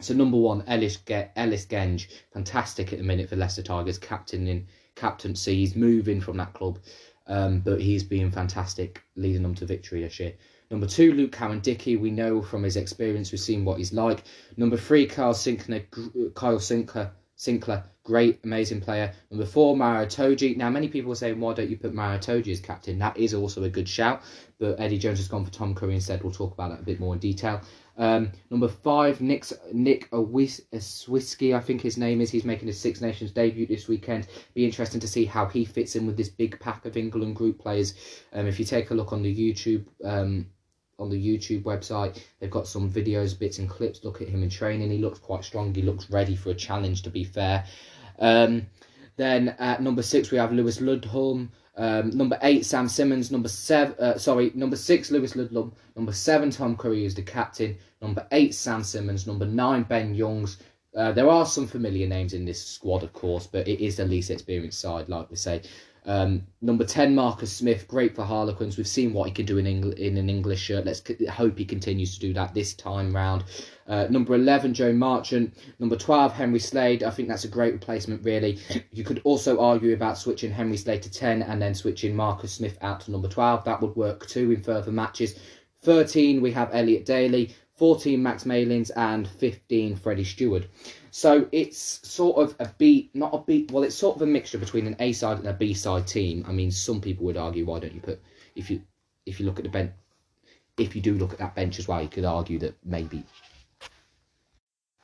so 0.00 0.14
number 0.14 0.36
one, 0.36 0.62
Ellis 0.66 0.98
Ellis 1.08 1.66
Genge, 1.66 2.08
fantastic 2.32 2.92
at 2.92 2.98
the 2.98 3.04
minute 3.04 3.30
for 3.30 3.36
Leicester 3.36 3.62
Tigers, 3.62 3.98
captain 3.98 4.46
in 4.46 4.66
captaincy. 4.96 5.54
He's 5.54 5.76
moving 5.76 6.20
from 6.20 6.36
that 6.38 6.52
club, 6.52 6.80
um, 7.28 7.60
but 7.60 7.80
he's 7.80 8.02
been 8.02 8.32
fantastic, 8.32 9.02
leading 9.14 9.42
them 9.42 9.54
to 9.54 9.66
victory 9.66 10.02
this 10.02 10.18
year. 10.18 10.34
Number 10.70 10.86
two, 10.86 11.12
Luke 11.12 11.30
Cowan-Dickie. 11.30 11.96
We 11.96 12.10
know 12.10 12.42
from 12.42 12.64
his 12.64 12.76
experience, 12.76 13.30
we've 13.30 13.40
seen 13.40 13.64
what 13.64 13.78
he's 13.78 13.92
like. 13.92 14.24
Number 14.56 14.76
three, 14.76 15.06
Kyle 15.06 15.32
Sinckler. 15.32 15.84
Kyle 16.34 16.58
Sinckler. 16.58 17.10
Sinckler, 17.36 17.84
great, 18.02 18.40
amazing 18.44 18.80
player. 18.80 19.12
Number 19.30 19.44
four, 19.44 19.76
Maro 19.76 20.06
Itoje. 20.06 20.56
Now, 20.56 20.70
many 20.70 20.88
people 20.88 21.12
are 21.12 21.16
saying, 21.16 21.38
why 21.38 21.52
don't 21.52 21.68
you 21.68 21.76
put 21.76 21.92
Maro 21.92 22.18
Itoje 22.18 22.48
as 22.48 22.60
captain? 22.60 22.98
That 22.98 23.16
is 23.16 23.34
also 23.34 23.64
a 23.64 23.68
good 23.68 23.88
shout, 23.88 24.22
but 24.58 24.80
Eddie 24.80 24.98
Jones 24.98 25.18
has 25.18 25.28
gone 25.28 25.44
for 25.44 25.52
Tom 25.52 25.74
Curry 25.74 25.94
instead. 25.94 26.22
We'll 26.22 26.32
talk 26.32 26.54
about 26.54 26.70
that 26.70 26.80
a 26.80 26.84
bit 26.84 26.98
more 26.98 27.12
in 27.12 27.20
detail. 27.20 27.60
Um, 27.98 28.32
number 28.50 28.68
five, 28.68 29.20
Nick's, 29.20 29.52
Nick 29.72 30.10
Swisky, 30.10 31.54
I 31.54 31.60
think 31.60 31.80
his 31.80 31.96
name 31.98 32.20
is. 32.20 32.30
He's 32.30 32.44
making 32.44 32.68
his 32.68 32.80
Six 32.80 33.00
Nations 33.00 33.32
debut 33.32 33.66
this 33.66 33.88
weekend. 33.88 34.28
Be 34.54 34.64
interesting 34.64 35.00
to 35.00 35.08
see 35.08 35.24
how 35.24 35.46
he 35.46 35.64
fits 35.64 35.96
in 35.96 36.06
with 36.06 36.16
this 36.16 36.28
big 36.28 36.58
pack 36.60 36.84
of 36.86 36.96
England 36.96 37.36
group 37.36 37.58
players. 37.58 37.94
Um, 38.32 38.46
if 38.46 38.58
you 38.58 38.64
take 38.64 38.90
a 38.90 38.94
look 38.94 39.12
on 39.12 39.22
the 39.22 39.34
YouTube 39.34 39.86
um, 40.04 40.46
on 40.98 41.10
the 41.10 41.16
YouTube 41.16 41.62
website, 41.62 42.22
they've 42.40 42.50
got 42.50 42.66
some 42.66 42.90
videos, 42.90 43.38
bits 43.38 43.58
and 43.58 43.68
clips. 43.68 44.04
Look 44.04 44.22
at 44.22 44.28
him 44.28 44.42
in 44.42 44.50
training. 44.50 44.90
He 44.90 44.98
looks 44.98 45.18
quite 45.18 45.44
strong. 45.44 45.74
He 45.74 45.82
looks 45.82 46.10
ready 46.10 46.36
for 46.36 46.50
a 46.50 46.54
challenge. 46.54 47.02
To 47.02 47.10
be 47.10 47.24
fair. 47.24 47.64
Um, 48.18 48.66
then 49.16 49.54
at 49.58 49.82
number 49.82 50.02
six 50.02 50.30
we 50.30 50.38
have 50.38 50.52
Lewis 50.52 50.80
Ludlam. 50.80 51.50
Um, 51.78 52.10
number 52.10 52.38
eight, 52.42 52.64
Sam 52.64 52.88
Simmonds. 52.88 53.30
Number 53.30 53.48
seven, 53.48 53.94
uh, 53.98 54.18
sorry, 54.18 54.50
number 54.54 54.76
six, 54.76 55.10
Lewis 55.10 55.36
Ludlam. 55.36 55.72
Number 55.94 56.12
seven, 56.12 56.50
Tom 56.50 56.76
Curry 56.76 57.04
is 57.04 57.14
the 57.14 57.22
captain. 57.22 57.76
Number 58.00 58.26
eight, 58.32 58.54
Sam 58.54 58.82
Simmonds. 58.82 59.26
Number 59.26 59.46
nine, 59.46 59.82
Ben 59.82 60.14
Youngs. 60.14 60.58
Uh, 60.96 61.12
there 61.12 61.28
are 61.28 61.44
some 61.44 61.66
familiar 61.66 62.06
names 62.06 62.32
in 62.32 62.46
this 62.46 62.64
squad, 62.64 63.02
of 63.02 63.12
course, 63.12 63.46
but 63.46 63.68
it 63.68 63.84
is 63.84 63.96
the 63.96 64.04
least 64.06 64.30
experienced 64.30 64.80
side, 64.80 65.10
like 65.10 65.28
we 65.28 65.36
say. 65.36 65.60
Um, 66.06 66.46
number 66.62 66.84
10, 66.84 67.16
Marcus 67.16 67.52
Smith, 67.52 67.88
great 67.88 68.14
for 68.14 68.24
Harlequins. 68.24 68.76
We've 68.76 68.86
seen 68.86 69.12
what 69.12 69.26
he 69.26 69.34
can 69.34 69.44
do 69.44 69.58
in, 69.58 69.66
in 69.66 70.16
an 70.16 70.30
English 70.30 70.60
shirt. 70.60 70.86
Let's 70.86 71.02
hope 71.30 71.58
he 71.58 71.64
continues 71.64 72.14
to 72.14 72.20
do 72.20 72.32
that 72.34 72.54
this 72.54 72.74
time 72.74 73.14
round. 73.14 73.44
Uh, 73.88 74.06
number 74.08 74.34
11, 74.34 74.72
Joe 74.72 74.92
Marchant. 74.92 75.56
Number 75.80 75.96
12, 75.96 76.32
Henry 76.32 76.60
Slade. 76.60 77.02
I 77.02 77.10
think 77.10 77.28
that's 77.28 77.44
a 77.44 77.48
great 77.48 77.72
replacement, 77.72 78.24
really. 78.24 78.58
You 78.92 79.02
could 79.02 79.20
also 79.24 79.58
argue 79.58 79.94
about 79.94 80.16
switching 80.16 80.52
Henry 80.52 80.76
Slade 80.76 81.02
to 81.02 81.10
10 81.10 81.42
and 81.42 81.60
then 81.60 81.74
switching 81.74 82.14
Marcus 82.14 82.52
Smith 82.52 82.78
out 82.82 83.00
to 83.00 83.10
number 83.10 83.28
12. 83.28 83.64
That 83.64 83.82
would 83.82 83.96
work 83.96 84.26
too 84.28 84.52
in 84.52 84.62
further 84.62 84.92
matches. 84.92 85.38
13, 85.82 86.40
we 86.40 86.52
have 86.52 86.70
Elliot 86.72 87.04
Daly. 87.04 87.54
14, 87.76 88.22
Max 88.22 88.44
Malins. 88.44 88.90
And 88.90 89.28
15, 89.28 89.96
Freddie 89.96 90.24
Steward. 90.24 90.68
So 91.10 91.48
it's 91.52 92.00
sort 92.06 92.36
of 92.38 92.56
a 92.58 92.70
B, 92.76 93.10
not 93.14 93.34
a 93.34 93.38
B. 93.38 93.66
Well, 93.70 93.84
it's 93.84 93.94
sort 93.94 94.16
of 94.16 94.22
a 94.22 94.26
mixture 94.26 94.58
between 94.58 94.86
an 94.86 94.96
A 94.98 95.12
side 95.12 95.38
and 95.38 95.46
a 95.46 95.52
B 95.52 95.74
side 95.74 96.06
team. 96.06 96.44
I 96.48 96.52
mean, 96.52 96.70
some 96.70 97.00
people 97.00 97.26
would 97.26 97.36
argue, 97.36 97.64
why 97.64 97.78
don't 97.78 97.94
you 97.94 98.00
put 98.00 98.20
if 98.54 98.70
you 98.70 98.82
if 99.24 99.40
you 99.40 99.46
look 99.46 99.58
at 99.58 99.64
the 99.64 99.70
bench, 99.70 99.92
if 100.78 100.96
you 100.96 101.02
do 101.02 101.14
look 101.14 101.32
at 101.32 101.38
that 101.38 101.54
bench 101.54 101.78
as 101.78 101.88
well, 101.88 102.02
you 102.02 102.08
could 102.08 102.24
argue 102.24 102.58
that 102.60 102.76
maybe 102.84 103.24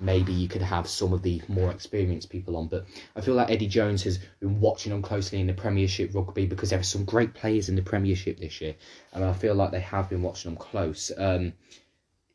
maybe 0.00 0.32
you 0.32 0.48
could 0.48 0.62
have 0.62 0.88
some 0.88 1.12
of 1.12 1.22
the 1.22 1.40
more 1.48 1.70
experienced 1.70 2.28
people 2.28 2.56
on. 2.56 2.66
But 2.66 2.86
I 3.14 3.20
feel 3.20 3.34
like 3.34 3.50
Eddie 3.50 3.68
Jones 3.68 4.02
has 4.02 4.18
been 4.40 4.60
watching 4.60 4.90
them 4.90 5.02
closely 5.02 5.40
in 5.40 5.46
the 5.46 5.54
Premiership 5.54 6.14
rugby 6.14 6.46
because 6.46 6.70
there 6.70 6.80
are 6.80 6.84
some 6.84 7.04
great 7.04 7.34
players 7.34 7.68
in 7.68 7.76
the 7.76 7.82
Premiership 7.82 8.38
this 8.38 8.60
year, 8.60 8.74
and 9.12 9.24
I 9.24 9.32
feel 9.32 9.54
like 9.54 9.70
they 9.70 9.80
have 9.80 10.08
been 10.10 10.22
watching 10.22 10.50
them 10.50 10.58
close. 10.58 11.12
Um, 11.16 11.52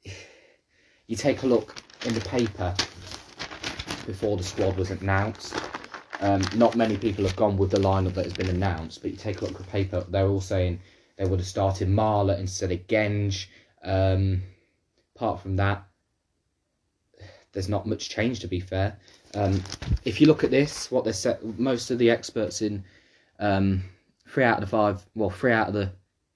you 1.07 1.15
take 1.15 1.43
a 1.43 1.47
look 1.47 1.75
in 2.05 2.13
the 2.13 2.21
paper 2.21 2.73
before 4.05 4.37
the 4.37 4.43
squad 4.43 4.77
was 4.77 4.91
announced. 4.91 5.55
Um, 6.21 6.41
not 6.55 6.75
many 6.75 6.97
people 6.97 7.25
have 7.25 7.35
gone 7.35 7.57
with 7.57 7.71
the 7.71 7.77
lineup 7.77 8.15
that 8.15 8.25
has 8.25 8.33
been 8.33 8.49
announced, 8.49 9.01
but 9.01 9.11
you 9.11 9.17
take 9.17 9.41
a 9.41 9.45
look 9.45 9.51
at 9.53 9.57
the 9.57 9.63
paper, 9.71 10.05
they're 10.09 10.27
all 10.27 10.41
saying 10.41 10.79
They 11.17 11.25
would 11.25 11.39
have 11.39 11.47
started 11.47 11.87
Marler 11.89 12.39
instead 12.39 12.71
of 12.71 12.87
Genge. 12.87 13.47
Um, 13.83 14.41
apart 15.15 15.41
from 15.41 15.55
that, 15.57 15.85
there's 17.51 17.69
not 17.69 17.85
much 17.85 18.09
change 18.09 18.39
to 18.39 18.47
be 18.47 18.59
fair. 18.59 18.97
Um, 19.35 19.61
if 20.05 20.19
you 20.21 20.27
look 20.27 20.43
at 20.43 20.51
this, 20.51 20.89
what 20.89 21.03
they 21.03 21.11
said, 21.11 21.59
most 21.59 21.91
of 21.91 21.99
the 21.99 22.09
experts 22.09 22.61
in 22.61 22.83
um, 23.39 23.83
three 24.27 24.43
out 24.43 24.57
of 24.57 24.61
the 24.61 24.67
five, 24.67 25.05
well, 25.15 25.29
three 25.29 25.51
out 25.51 25.67
of 25.67 25.73
the, 25.73 25.91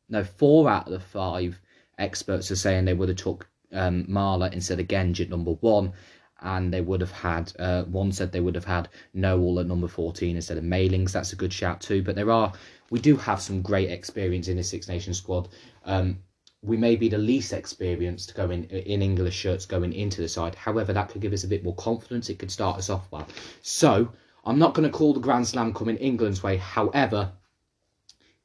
no, 0.09 0.23
four 0.23 0.69
out 0.69 0.87
of 0.87 0.93
the 0.93 0.99
five 0.99 1.59
experts 1.97 2.51
are 2.51 2.55
saying 2.55 2.85
they 2.85 2.93
would 2.93 3.09
have 3.09 3.17
took 3.17 3.47
um, 3.73 4.05
Marler 4.05 4.51
instead 4.53 4.79
of 4.79 4.87
Genge 4.87 5.21
at 5.21 5.29
number 5.29 5.51
one, 5.53 5.93
and 6.41 6.73
they 6.73 6.81
would 6.81 7.01
have 7.01 7.11
had 7.11 7.53
uh, 7.59 7.83
one 7.83 8.11
said 8.11 8.31
they 8.31 8.39
would 8.39 8.55
have 8.55 8.65
had 8.65 8.89
Nowell 9.13 9.59
at 9.59 9.67
number 9.67 9.87
14 9.87 10.35
instead 10.35 10.57
of 10.57 10.63
Malins. 10.63 11.13
That's 11.13 11.33
a 11.33 11.35
good 11.35 11.53
shout 11.53 11.81
too. 11.81 12.01
But 12.01 12.15
there 12.15 12.31
are 12.31 12.53
we 12.89 12.99
do 12.99 13.15
have 13.15 13.41
some 13.41 13.61
great 13.61 13.89
experience 13.89 14.47
in 14.47 14.57
the 14.57 14.63
Six 14.63 14.87
Nations 14.87 15.17
squad. 15.17 15.49
Um, 15.85 16.17
we 16.63 16.77
may 16.77 16.95
be 16.95 17.09
the 17.09 17.17
least 17.17 17.53
experienced 17.53 18.35
going 18.35 18.65
in 18.65 19.01
English 19.01 19.35
shirts 19.35 19.65
going 19.65 19.93
into 19.93 20.21
the 20.21 20.27
side. 20.27 20.53
However, 20.53 20.93
that 20.93 21.09
could 21.09 21.21
give 21.21 21.33
us 21.33 21.43
a 21.43 21.47
bit 21.47 21.63
more 21.63 21.75
confidence. 21.75 22.29
It 22.29 22.37
could 22.37 22.51
start 22.51 22.77
us 22.77 22.89
off 22.89 23.07
well. 23.11 23.27
So 23.63 24.11
I'm 24.45 24.59
not 24.59 24.73
going 24.75 24.89
to 24.89 24.95
call 24.95 25.13
the 25.13 25.19
Grand 25.19 25.47
Slam 25.47 25.73
coming 25.73 25.97
England's 25.97 26.43
way. 26.43 26.57
However, 26.57 27.31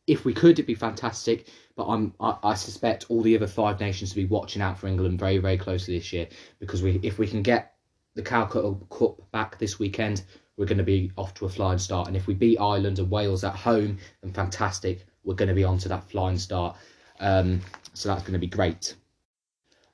if 0.07 0.25
we 0.25 0.33
could, 0.33 0.53
it'd 0.53 0.67
be 0.67 0.75
fantastic. 0.75 1.49
But 1.75 1.87
I'm, 1.87 2.15
I, 2.21 2.37
I, 2.43 2.55
suspect 2.55 3.07
all 3.09 3.23
the 3.23 3.37
other 3.37 3.47
five 3.47 3.81
nations 3.81 4.11
to 4.11 4.17
be 4.17 4.25
watching 4.25 4.63
out 4.63 4.79
for 4.79 4.87
England 4.87 5.19
very, 5.19 5.39
very 5.39 5.59
closely 5.59 5.99
this 5.99 6.13
year 6.13 6.29
because 6.59 6.83
we, 6.83 7.01
if 7.03 7.19
we 7.19 7.27
can 7.27 7.43
get 7.43 7.75
the 8.15 8.23
Calcutta 8.23 8.77
Cup 8.89 9.31
back 9.31 9.59
this 9.59 9.79
weekend, 9.79 10.23
we're 10.57 10.67
going 10.67 10.79
to 10.79 10.85
be 10.85 11.13
off 11.17 11.35
to 11.35 11.45
a 11.45 11.49
flying 11.49 11.79
start. 11.79 12.09
And 12.09 12.17
if 12.17 12.27
we 12.27 12.35
beat 12.35 12.59
Ireland 12.59 12.99
and 12.99 13.11
Wales 13.11 13.45
at 13.45 13.55
home, 13.55 13.99
then 14.23 14.33
fantastic. 14.33 15.07
We're 15.25 15.35
going 15.35 15.49
to 15.49 15.55
be 15.55 15.65
on 15.65 15.79
to 15.79 15.89
that 15.91 16.09
flying 16.09 16.39
start. 16.39 16.77
Um, 17.21 17.61
so 17.93 18.09
that's 18.09 18.23
going 18.23 18.33
to 18.33 18.39
be 18.39 18.47
great. 18.47 18.95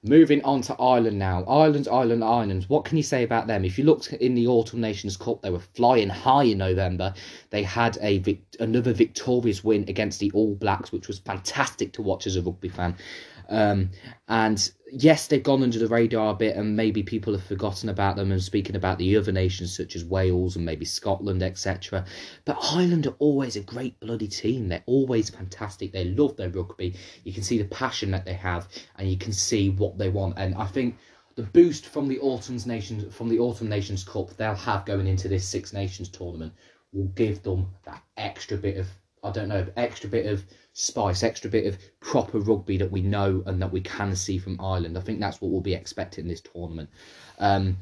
Moving 0.05 0.43
on 0.43 0.63
to 0.63 0.75
Ireland 0.81 1.21
now. 1.21 1.45
Ireland, 1.45 1.87
Ireland, 1.87 2.25
Ireland. 2.25 2.65
What 2.67 2.85
can 2.85 2.97
you 2.97 3.05
say 3.05 3.23
about 3.23 3.47
them? 3.47 3.65
If 3.65 3.79
you 3.79 3.85
looked 3.85 4.13
in 4.13 4.35
the 4.35 4.49
Autumn 4.49 4.81
Nations 4.81 5.17
Cup, 5.17 5.43
they 5.43 5.51
were 5.51 5.61
flying 5.61 6.09
high 6.09 6.43
in 6.43 6.59
November. 6.59 7.15
They 7.51 7.63
had 7.63 7.99
a 8.01 8.19
vic- 8.19 8.57
another 8.59 8.93
victorious 8.93 9.63
win 9.63 9.85
against 9.87 10.19
the 10.19 10.33
All 10.33 10.57
Blacks, 10.57 10.91
which 10.91 11.07
was 11.07 11.21
fantastic 11.21 11.93
to 11.93 12.03
watch 12.03 12.27
as 12.27 12.35
a 12.35 12.43
rugby 12.43 12.69
fan. 12.69 12.97
Um, 13.49 13.91
and 14.27 14.73
yes, 14.93 15.27
they've 15.27 15.43
gone 15.43 15.63
under 15.63 15.79
the 15.79 15.89
radar 15.89 16.33
a 16.33 16.37
bit, 16.37 16.57
and 16.57 16.77
maybe 16.77 17.03
people 17.03 17.33
have 17.33 17.45
forgotten 17.45 17.89
about 17.89 18.17
them 18.17 18.31
and 18.31 18.43
speaking 18.43 18.77
about 18.77 18.99
the 18.99 19.17
other 19.17 19.33
nations 19.33 19.75
such 19.75 19.97
as 19.97 20.05
Wales 20.05 20.57
and 20.57 20.65
maybe 20.65 20.85
Scotland, 20.85 21.43
etc. 21.43 22.05
But 22.45 22.59
Ireland 22.61 23.07
are 23.07 23.17
always 23.19 23.57
a 23.57 23.61
great 23.61 23.99
bloody 24.01 24.29
team. 24.29 24.69
They're 24.69 24.85
always 24.87 25.31
fantastic. 25.31 25.93
They 25.93 26.05
love 26.05 26.37
their 26.37 26.51
rugby. 26.51 26.95
You 27.25 27.33
can 27.33 27.43
see 27.43 27.59
the 27.59 27.65
passion 27.65 28.11
that 28.11 28.27
they 28.27 28.35
have, 28.35 28.69
and 28.97 29.11
you 29.11 29.17
can 29.17 29.33
see 29.33 29.71
what 29.71 29.97
they 29.97 30.11
want. 30.11 30.35
And 30.37 30.55
I 30.55 30.67
think 30.67 30.97
the 31.37 31.43
boost 31.43 31.87
from 31.87 32.09
the 32.09 32.21
Autumn's 32.21 32.67
Nations 32.67 33.15
from 33.15 33.29
the 33.29 33.39
Autumn 33.39 33.69
Nations 33.69 34.05
Cup 34.05 34.37
they'll 34.37 34.55
have 34.55 34.85
going 34.85 35.07
into 35.07 35.29
this 35.29 35.49
Six 35.49 35.73
Nations 35.73 36.11
tournament 36.11 36.53
will 36.93 37.09
give 37.15 37.43
them 37.43 37.69
that 37.85 38.03
extra 38.19 38.59
bit 38.59 38.77
of 38.77 38.87
I 39.23 39.31
don't 39.31 39.49
know 39.49 39.67
extra 39.77 40.09
bit 40.11 40.27
of 40.27 40.45
spice, 40.73 41.23
extra 41.23 41.51
bit 41.51 41.67
of 41.67 41.79
proper 42.01 42.39
rugby 42.39 42.77
that 42.79 42.91
we 42.91 43.03
know 43.03 43.43
and 43.47 43.61
that 43.63 43.73
we 43.73 43.81
can 43.81 44.17
see 44.17 44.39
from 44.39 44.61
Ireland. 44.61 44.99
I 44.99 45.01
think 45.01 45.21
that's 45.21 45.41
what 45.41 45.51
we'll 45.51 45.61
be 45.61 45.75
expecting 45.75 46.27
this 46.27 46.41
tournament. 46.41 46.91
Um, 47.39 47.77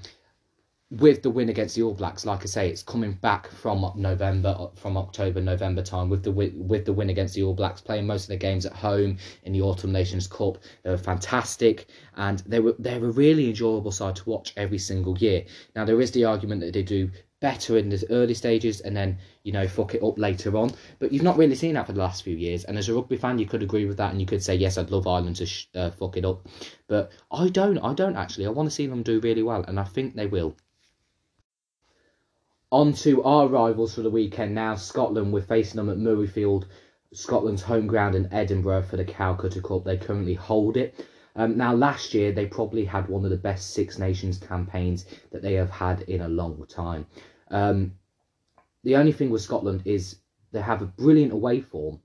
with 0.90 1.22
the 1.22 1.30
win 1.30 1.48
against 1.48 1.76
the 1.76 1.82
All 1.82 1.94
Blacks, 1.94 2.26
like 2.26 2.42
I 2.42 2.46
say, 2.46 2.68
it's 2.68 2.82
coming 2.82 3.12
back 3.12 3.48
from 3.48 3.92
November, 3.94 4.70
from 4.74 4.96
October, 4.96 5.40
November 5.40 5.82
time. 5.82 6.08
With 6.08 6.24
the 6.24 6.32
with 6.32 6.84
the 6.84 6.92
win 6.92 7.10
against 7.10 7.34
the 7.34 7.44
All 7.44 7.54
Blacks, 7.54 7.80
playing 7.80 8.06
most 8.06 8.24
of 8.24 8.28
the 8.30 8.36
games 8.36 8.66
at 8.66 8.72
home 8.72 9.16
in 9.44 9.52
the 9.52 9.62
Autumn 9.62 9.92
Nations 9.92 10.26
Cup, 10.26 10.58
they 10.82 10.90
were 10.90 10.98
fantastic, 10.98 11.86
and 12.16 12.40
they 12.40 12.58
were 12.58 12.74
they're 12.78 13.04
a 13.04 13.12
really 13.12 13.48
enjoyable 13.48 13.92
side 13.92 14.16
to 14.16 14.28
watch 14.28 14.52
every 14.56 14.78
single 14.78 15.16
year. 15.18 15.44
Now 15.76 15.84
there 15.84 16.00
is 16.00 16.10
the 16.10 16.24
argument 16.24 16.60
that 16.62 16.72
they 16.74 16.82
do 16.82 17.08
better 17.40 17.78
in 17.78 17.88
the 17.88 18.06
early 18.10 18.34
stages 18.34 18.80
and 18.80 18.96
then 18.96 19.18
you 19.42 19.52
know 19.52 19.66
fuck 19.66 19.94
it 19.94 20.02
up 20.02 20.18
later 20.18 20.56
on. 20.56 20.70
But 20.98 21.12
you've 21.12 21.22
not 21.22 21.38
really 21.38 21.54
seen 21.54 21.74
that 21.74 21.86
for 21.86 21.92
the 21.92 21.98
last 21.98 22.22
few 22.22 22.36
years. 22.36 22.64
And 22.64 22.78
as 22.78 22.88
a 22.88 22.94
rugby 22.94 23.16
fan 23.16 23.38
you 23.38 23.46
could 23.46 23.62
agree 23.62 23.86
with 23.86 23.96
that 23.96 24.12
and 24.12 24.20
you 24.20 24.26
could 24.26 24.42
say 24.42 24.54
yes 24.54 24.78
i'd 24.78 24.90
love 24.90 25.06
ireland 25.06 25.36
to 25.36 25.46
sh- 25.46 25.66
uh, 25.74 25.90
fuck 25.90 26.16
it 26.16 26.24
up. 26.24 26.46
But 26.86 27.10
i 27.30 27.48
don't 27.48 27.78
i 27.78 27.94
don't 27.94 28.16
actually. 28.16 28.46
I 28.46 28.50
want 28.50 28.68
to 28.68 28.74
see 28.74 28.86
them 28.86 29.02
do 29.02 29.20
really 29.20 29.42
well 29.42 29.64
and 29.66 29.80
i 29.80 29.84
think 29.84 30.14
they 30.14 30.26
will. 30.26 30.56
On 32.72 32.92
to 32.92 33.22
our 33.24 33.48
rivals 33.48 33.94
for 33.94 34.02
the 34.02 34.10
weekend 34.10 34.54
now. 34.54 34.76
Scotland 34.76 35.32
we're 35.32 35.42
facing 35.42 35.76
them 35.76 35.90
at 35.90 35.96
murrayfield 35.96 36.66
scotland's 37.12 37.62
home 37.62 37.88
ground 37.88 38.14
in 38.14 38.32
edinburgh 38.32 38.82
for 38.82 38.96
the 38.96 39.04
calcutta 39.04 39.60
cup. 39.60 39.84
They 39.84 39.96
currently 39.96 40.34
hold 40.34 40.76
it. 40.76 40.94
Um, 41.36 41.56
now, 41.56 41.72
last 41.72 42.12
year 42.12 42.32
they 42.32 42.46
probably 42.46 42.84
had 42.84 43.08
one 43.08 43.24
of 43.24 43.30
the 43.30 43.36
best 43.36 43.70
Six 43.70 43.98
Nations 43.98 44.38
campaigns 44.38 45.06
that 45.30 45.42
they 45.42 45.54
have 45.54 45.70
had 45.70 46.02
in 46.02 46.22
a 46.22 46.28
long 46.28 46.64
time. 46.68 47.06
Um, 47.50 47.94
the 48.84 48.96
only 48.96 49.12
thing 49.12 49.30
with 49.30 49.42
Scotland 49.42 49.82
is 49.84 50.16
they 50.52 50.60
have 50.60 50.82
a 50.82 50.86
brilliant 50.86 51.32
away 51.32 51.60
form. 51.60 52.00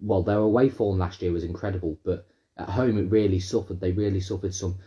Well, 0.00 0.22
their 0.22 0.38
away 0.38 0.68
form 0.68 0.98
last 0.98 1.22
year 1.22 1.32
was 1.32 1.44
incredible, 1.44 1.98
but 2.04 2.26
at 2.56 2.68
home 2.68 2.98
it 2.98 3.10
really 3.10 3.40
suffered. 3.40 3.80
They 3.80 3.92
really 3.92 4.20
suffered 4.20 4.54
some 4.54 4.78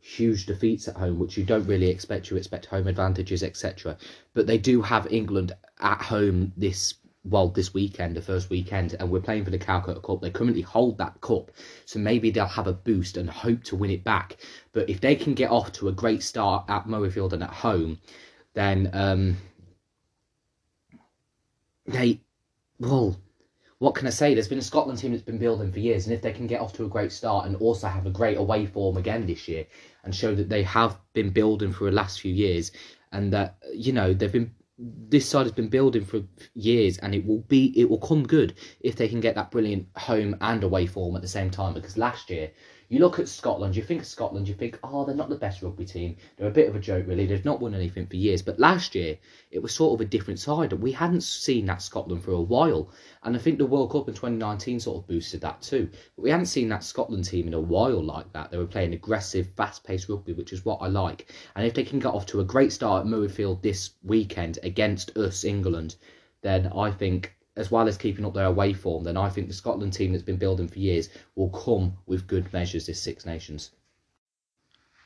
huge 0.00 0.46
defeats 0.46 0.88
at 0.88 0.96
home, 0.96 1.18
which 1.18 1.36
you 1.36 1.44
don't 1.44 1.66
really 1.66 1.88
expect. 1.88 2.30
You 2.30 2.36
expect 2.36 2.66
home 2.66 2.88
advantages, 2.88 3.42
etc. 3.42 3.96
But 4.34 4.46
they 4.46 4.58
do 4.58 4.82
have 4.82 5.12
England 5.12 5.52
at 5.80 6.02
home 6.02 6.52
this 6.56 6.94
well 7.24 7.48
this 7.48 7.72
weekend, 7.72 8.16
the 8.16 8.22
first 8.22 8.50
weekend, 8.50 8.96
and 8.98 9.08
we're 9.08 9.20
playing 9.20 9.44
for 9.44 9.52
the 9.52 9.58
Calcutta 9.58 10.00
Cup. 10.00 10.20
They 10.20 10.30
currently 10.30 10.62
hold 10.62 10.98
that 10.98 11.20
cup, 11.20 11.52
so 11.86 12.00
maybe 12.00 12.30
they'll 12.30 12.46
have 12.46 12.66
a 12.66 12.72
boost 12.72 13.16
and 13.16 13.30
hope 13.30 13.62
to 13.64 13.76
win 13.76 13.90
it 13.90 14.02
back. 14.02 14.38
But 14.72 14.90
if 14.90 15.00
they 15.00 15.14
can 15.14 15.34
get 15.34 15.50
off 15.50 15.70
to 15.72 15.88
a 15.88 15.92
great 15.92 16.24
start 16.24 16.64
at 16.68 16.86
Murrayfield 16.86 17.32
and 17.32 17.44
at 17.44 17.50
home, 17.50 17.98
then 18.54 18.90
um, 18.92 19.36
they 21.86 22.20
well. 22.78 23.16
What 23.78 23.96
can 23.96 24.06
I 24.06 24.10
say? 24.10 24.32
There's 24.32 24.46
been 24.46 24.58
a 24.58 24.62
Scotland 24.62 25.00
team 25.00 25.10
that's 25.10 25.24
been 25.24 25.38
building 25.38 25.72
for 25.72 25.80
years, 25.80 26.06
and 26.06 26.14
if 26.14 26.22
they 26.22 26.32
can 26.32 26.46
get 26.46 26.60
off 26.60 26.72
to 26.74 26.84
a 26.84 26.88
great 26.88 27.10
start 27.10 27.46
and 27.46 27.56
also 27.56 27.88
have 27.88 28.06
a 28.06 28.10
great 28.10 28.36
away 28.36 28.64
form 28.64 28.96
again 28.96 29.26
this 29.26 29.48
year, 29.48 29.66
and 30.04 30.14
show 30.14 30.36
that 30.36 30.48
they 30.48 30.62
have 30.62 30.96
been 31.14 31.30
building 31.30 31.72
for 31.72 31.86
the 31.86 31.90
last 31.90 32.20
few 32.20 32.32
years, 32.32 32.70
and 33.10 33.32
that 33.32 33.56
you 33.74 33.92
know 33.92 34.14
they've 34.14 34.30
been 34.30 34.54
this 34.78 35.28
side 35.28 35.44
has 35.44 35.52
been 35.52 35.68
building 35.68 36.04
for 36.04 36.22
years 36.54 36.98
and 36.98 37.14
it 37.14 37.24
will 37.24 37.40
be 37.40 37.72
it 37.78 37.88
will 37.88 37.98
come 37.98 38.26
good 38.26 38.54
if 38.80 38.96
they 38.96 39.08
can 39.08 39.20
get 39.20 39.34
that 39.34 39.50
brilliant 39.50 39.86
home 39.96 40.34
and 40.40 40.64
away 40.64 40.86
form 40.86 41.14
at 41.14 41.22
the 41.22 41.28
same 41.28 41.50
time 41.50 41.74
because 41.74 41.96
last 41.96 42.30
year 42.30 42.50
you 42.92 42.98
look 42.98 43.18
at 43.18 43.26
Scotland, 43.26 43.74
you 43.74 43.82
think 43.82 44.02
of 44.02 44.06
Scotland, 44.06 44.46
you 44.46 44.52
think, 44.52 44.78
oh, 44.84 45.06
they're 45.06 45.14
not 45.14 45.30
the 45.30 45.34
best 45.34 45.62
rugby 45.62 45.86
team. 45.86 46.14
They're 46.36 46.48
a 46.48 46.50
bit 46.50 46.68
of 46.68 46.76
a 46.76 46.78
joke, 46.78 47.06
really. 47.06 47.24
They've 47.24 47.42
not 47.42 47.58
won 47.58 47.74
anything 47.74 48.06
for 48.06 48.16
years. 48.16 48.42
But 48.42 48.60
last 48.60 48.94
year, 48.94 49.16
it 49.50 49.62
was 49.62 49.74
sort 49.74 49.94
of 49.98 50.04
a 50.04 50.10
different 50.10 50.38
side. 50.38 50.74
We 50.74 50.92
hadn't 50.92 51.22
seen 51.22 51.64
that 51.66 51.80
Scotland 51.80 52.22
for 52.22 52.32
a 52.32 52.40
while. 52.42 52.90
And 53.22 53.34
I 53.34 53.38
think 53.38 53.56
the 53.56 53.64
World 53.64 53.92
Cup 53.92 54.08
in 54.08 54.14
2019 54.14 54.78
sort 54.78 54.98
of 54.98 55.08
boosted 55.08 55.40
that 55.40 55.62
too. 55.62 55.88
But 56.16 56.22
we 56.22 56.28
hadn't 56.28 56.46
seen 56.46 56.68
that 56.68 56.84
Scotland 56.84 57.24
team 57.24 57.46
in 57.46 57.54
a 57.54 57.60
while 57.60 58.04
like 58.04 58.30
that. 58.34 58.50
They 58.50 58.58
were 58.58 58.66
playing 58.66 58.92
aggressive, 58.92 59.48
fast 59.56 59.84
paced 59.84 60.10
rugby, 60.10 60.34
which 60.34 60.52
is 60.52 60.66
what 60.66 60.82
I 60.82 60.88
like. 60.88 61.32
And 61.56 61.66
if 61.66 61.72
they 61.72 61.84
can 61.84 61.98
get 61.98 62.12
off 62.12 62.26
to 62.26 62.40
a 62.40 62.44
great 62.44 62.74
start 62.74 63.06
at 63.06 63.10
Murrayfield 63.10 63.62
this 63.62 63.92
weekend 64.02 64.58
against 64.62 65.16
us, 65.16 65.44
England, 65.44 65.96
then 66.42 66.70
I 66.76 66.90
think 66.90 67.34
as 67.56 67.70
well 67.70 67.86
as 67.86 67.98
keeping 67.98 68.24
up 68.24 68.34
their 68.34 68.46
away 68.46 68.72
form, 68.72 69.04
then 69.04 69.16
I 69.16 69.28
think 69.28 69.48
the 69.48 69.54
Scotland 69.54 69.92
team 69.92 70.12
that's 70.12 70.24
been 70.24 70.36
building 70.36 70.68
for 70.68 70.78
years 70.78 71.08
will 71.34 71.50
come 71.50 71.98
with 72.06 72.26
good 72.26 72.52
measures 72.52 72.86
this 72.86 73.00
Six 73.00 73.26
Nations. 73.26 73.70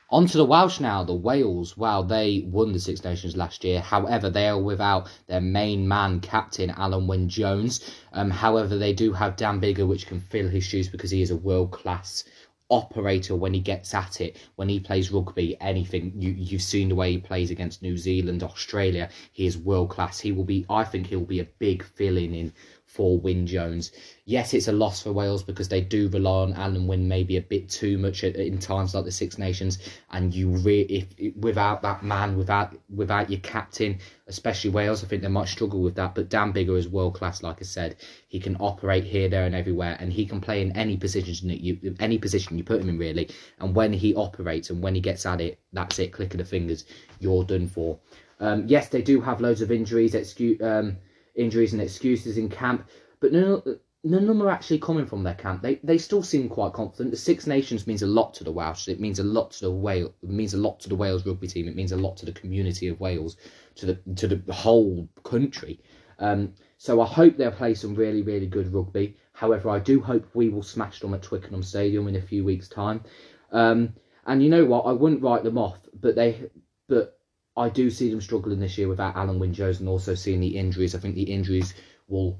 On 0.09 0.25
to 0.25 0.37
the 0.37 0.45
Welsh 0.45 0.79
now. 0.79 1.03
The 1.03 1.13
Wales, 1.13 1.75
wow, 1.75 2.01
they 2.01 2.45
won 2.47 2.71
the 2.71 2.79
Six 2.79 3.03
Nations 3.03 3.35
last 3.35 3.65
year. 3.65 3.81
However, 3.81 4.29
they 4.29 4.47
are 4.47 4.61
without 4.61 5.09
their 5.27 5.41
main 5.41 5.85
man, 5.85 6.21
captain 6.21 6.69
Alun 6.69 7.07
Wyn 7.07 7.27
Jones. 7.27 7.81
Um, 8.13 8.29
however, 8.29 8.77
they 8.77 8.93
do 8.93 9.11
have 9.11 9.35
Dan 9.35 9.59
Biggar, 9.59 9.85
which 9.85 10.07
can 10.07 10.21
fill 10.21 10.47
his 10.47 10.63
shoes 10.63 10.87
because 10.87 11.11
he 11.11 11.21
is 11.21 11.31
a 11.31 11.35
world 11.35 11.71
class 11.71 12.23
operator 12.69 13.35
when 13.35 13.53
he 13.53 13.59
gets 13.59 13.93
at 13.93 14.19
it 14.19 14.37
when 14.55 14.67
he 14.67 14.79
plays 14.79 15.11
rugby 15.11 15.55
anything. 15.61 16.11
You 16.15 16.31
you've 16.31 16.61
seen 16.61 16.89
the 16.89 16.95
way 16.95 17.11
he 17.11 17.17
plays 17.17 17.51
against 17.51 17.81
New 17.81 17.97
Zealand 17.97 18.43
Australia. 18.43 19.09
He 19.31 19.45
is 19.45 19.57
world 19.57 19.89
class 19.89 20.19
he 20.19 20.31
will 20.31 20.43
be 20.43 20.65
I 20.69 20.83
think 20.83 21.07
he'll 21.07 21.21
be 21.21 21.39
a 21.39 21.47
big 21.59 21.83
filling 21.83 22.33
in 22.35 22.53
for 22.87 23.19
Wyn 23.19 23.45
Jones. 23.45 23.91
Yes, 24.25 24.53
it's 24.53 24.69
a 24.69 24.71
loss 24.71 25.03
for 25.03 25.11
Wales 25.11 25.43
because 25.43 25.67
they 25.67 25.81
do 25.81 26.07
rely 26.09 26.43
on 26.43 26.53
Alun 26.53 26.87
Wyn 26.87 27.07
maybe 27.07 27.37
a 27.37 27.41
bit 27.41 27.69
too 27.69 27.97
much 27.97 28.23
in 28.23 28.57
times 28.57 28.95
like 28.95 29.03
the 29.03 29.11
Six 29.11 29.37
Nations, 29.37 29.77
and 30.11 30.33
you 30.33 30.49
re- 30.49 30.81
if 30.81 31.35
without 31.35 31.81
that 31.83 32.01
man, 32.01 32.37
without 32.37 32.73
without 32.89 33.29
your 33.29 33.41
captain, 33.41 33.99
especially 34.27 34.71
Wales, 34.71 35.03
I 35.03 35.07
think 35.07 35.21
they 35.21 35.27
might 35.27 35.49
struggle 35.49 35.81
with 35.81 35.95
that. 35.95 36.15
But 36.15 36.29
Dan 36.29 36.53
Biggar 36.53 36.77
is 36.77 36.87
world 36.87 37.13
class, 37.13 37.43
like 37.43 37.57
I 37.59 37.65
said. 37.65 37.97
He 38.29 38.39
can 38.39 38.55
operate 38.59 39.03
here, 39.03 39.29
there, 39.29 39.45
and 39.45 39.53
everywhere, 39.53 39.97
and 39.99 40.11
he 40.11 40.25
can 40.25 40.41
play 40.41 40.61
in 40.61 40.75
any 40.75 40.97
position 40.97 41.49
that 41.49 41.61
you 41.61 41.95
any 41.99 42.17
position 42.17 42.57
you 42.57 42.63
put 42.63 42.81
him 42.81 42.89
in 42.89 42.97
really. 42.97 43.29
And 43.59 43.75
when 43.75 43.93
he 43.93 44.15
operates 44.15 44.69
and 44.69 44.81
when 44.81 44.95
he 44.95 45.01
gets 45.01 45.25
at 45.25 45.41
it, 45.41 45.59
that's 45.73 45.99
it. 45.99 46.13
Click 46.13 46.33
of 46.33 46.37
the 46.37 46.45
fingers, 46.45 46.85
you're 47.19 47.43
done 47.43 47.67
for. 47.67 47.99
Um, 48.39 48.63
yes, 48.67 48.89
they 48.89 49.01
do 49.01 49.19
have 49.21 49.41
loads 49.41 49.61
of 49.61 49.71
injuries. 49.71 50.15
Excuse. 50.15 50.61
Um, 50.61 50.97
injuries 51.37 51.71
and 51.71 51.81
excuses 51.81 52.37
in 52.37 52.49
camp. 52.49 52.87
But 53.21 53.31
none 53.31 53.63
of 54.03 54.27
them 54.27 54.41
are 54.41 54.49
actually 54.49 54.79
coming 54.79 55.05
from 55.05 55.23
their 55.23 55.35
camp. 55.35 55.61
They 55.61 55.75
they 55.83 55.97
still 55.97 56.23
seem 56.23 56.49
quite 56.49 56.73
confident. 56.73 57.11
The 57.11 57.17
Six 57.17 57.47
Nations 57.47 57.87
means 57.87 58.01
a 58.01 58.07
lot 58.07 58.33
to 58.35 58.43
the 58.43 58.51
Welsh. 58.51 58.87
It 58.87 58.99
means 58.99 59.19
a 59.19 59.23
lot 59.23 59.51
to 59.51 59.61
the 59.61 59.71
Wales. 59.71 60.13
It 60.21 60.29
means 60.29 60.53
a 60.53 60.57
lot 60.57 60.79
to 60.81 60.89
the 60.89 60.95
Wales 60.95 61.25
rugby 61.25 61.47
team. 61.47 61.67
It 61.67 61.75
means 61.75 61.91
a 61.93 61.97
lot 61.97 62.17
to 62.17 62.25
the 62.25 62.31
community 62.31 62.89
of 62.89 62.99
Wales, 62.99 63.37
to 63.75 63.85
the 63.85 63.95
to 64.15 64.27
the 64.27 64.53
whole 64.53 65.07
country. 65.23 65.79
Um, 66.19 66.53
so 66.77 67.01
I 67.01 67.05
hope 67.05 67.37
they'll 67.37 67.51
play 67.51 67.73
some 67.73 67.95
really 67.95 68.21
really 68.21 68.47
good 68.47 68.73
rugby. 68.73 69.17
However, 69.33 69.69
I 69.69 69.79
do 69.79 70.01
hope 70.01 70.25
we 70.33 70.49
will 70.49 70.63
smash 70.63 70.99
them 70.99 71.13
at 71.13 71.21
Twickenham 71.21 71.63
Stadium 71.63 72.07
in 72.07 72.15
a 72.15 72.21
few 72.21 72.43
weeks' 72.43 72.69
time. 72.69 73.03
Um, 73.51 73.93
and 74.25 74.43
you 74.43 74.49
know 74.49 74.65
what? 74.65 74.85
I 74.85 74.91
wouldn't 74.91 75.21
write 75.21 75.43
them 75.43 75.57
off, 75.57 75.77
but 75.93 76.15
they 76.15 76.49
but 76.87 77.16
I 77.57 77.69
do 77.69 77.89
see 77.89 78.09
them 78.11 78.21
struggling 78.21 78.59
this 78.59 78.77
year 78.77 78.87
without 78.87 79.15
Alun 79.15 79.39
Wyn 79.39 79.51
Jones 79.51 79.79
and 79.79 79.89
also 79.89 80.13
seeing 80.13 80.39
the 80.39 80.55
injuries. 80.55 80.93
I 80.93 80.99
think 80.99 81.15
the 81.15 81.23
injuries 81.23 81.73
will 82.07 82.39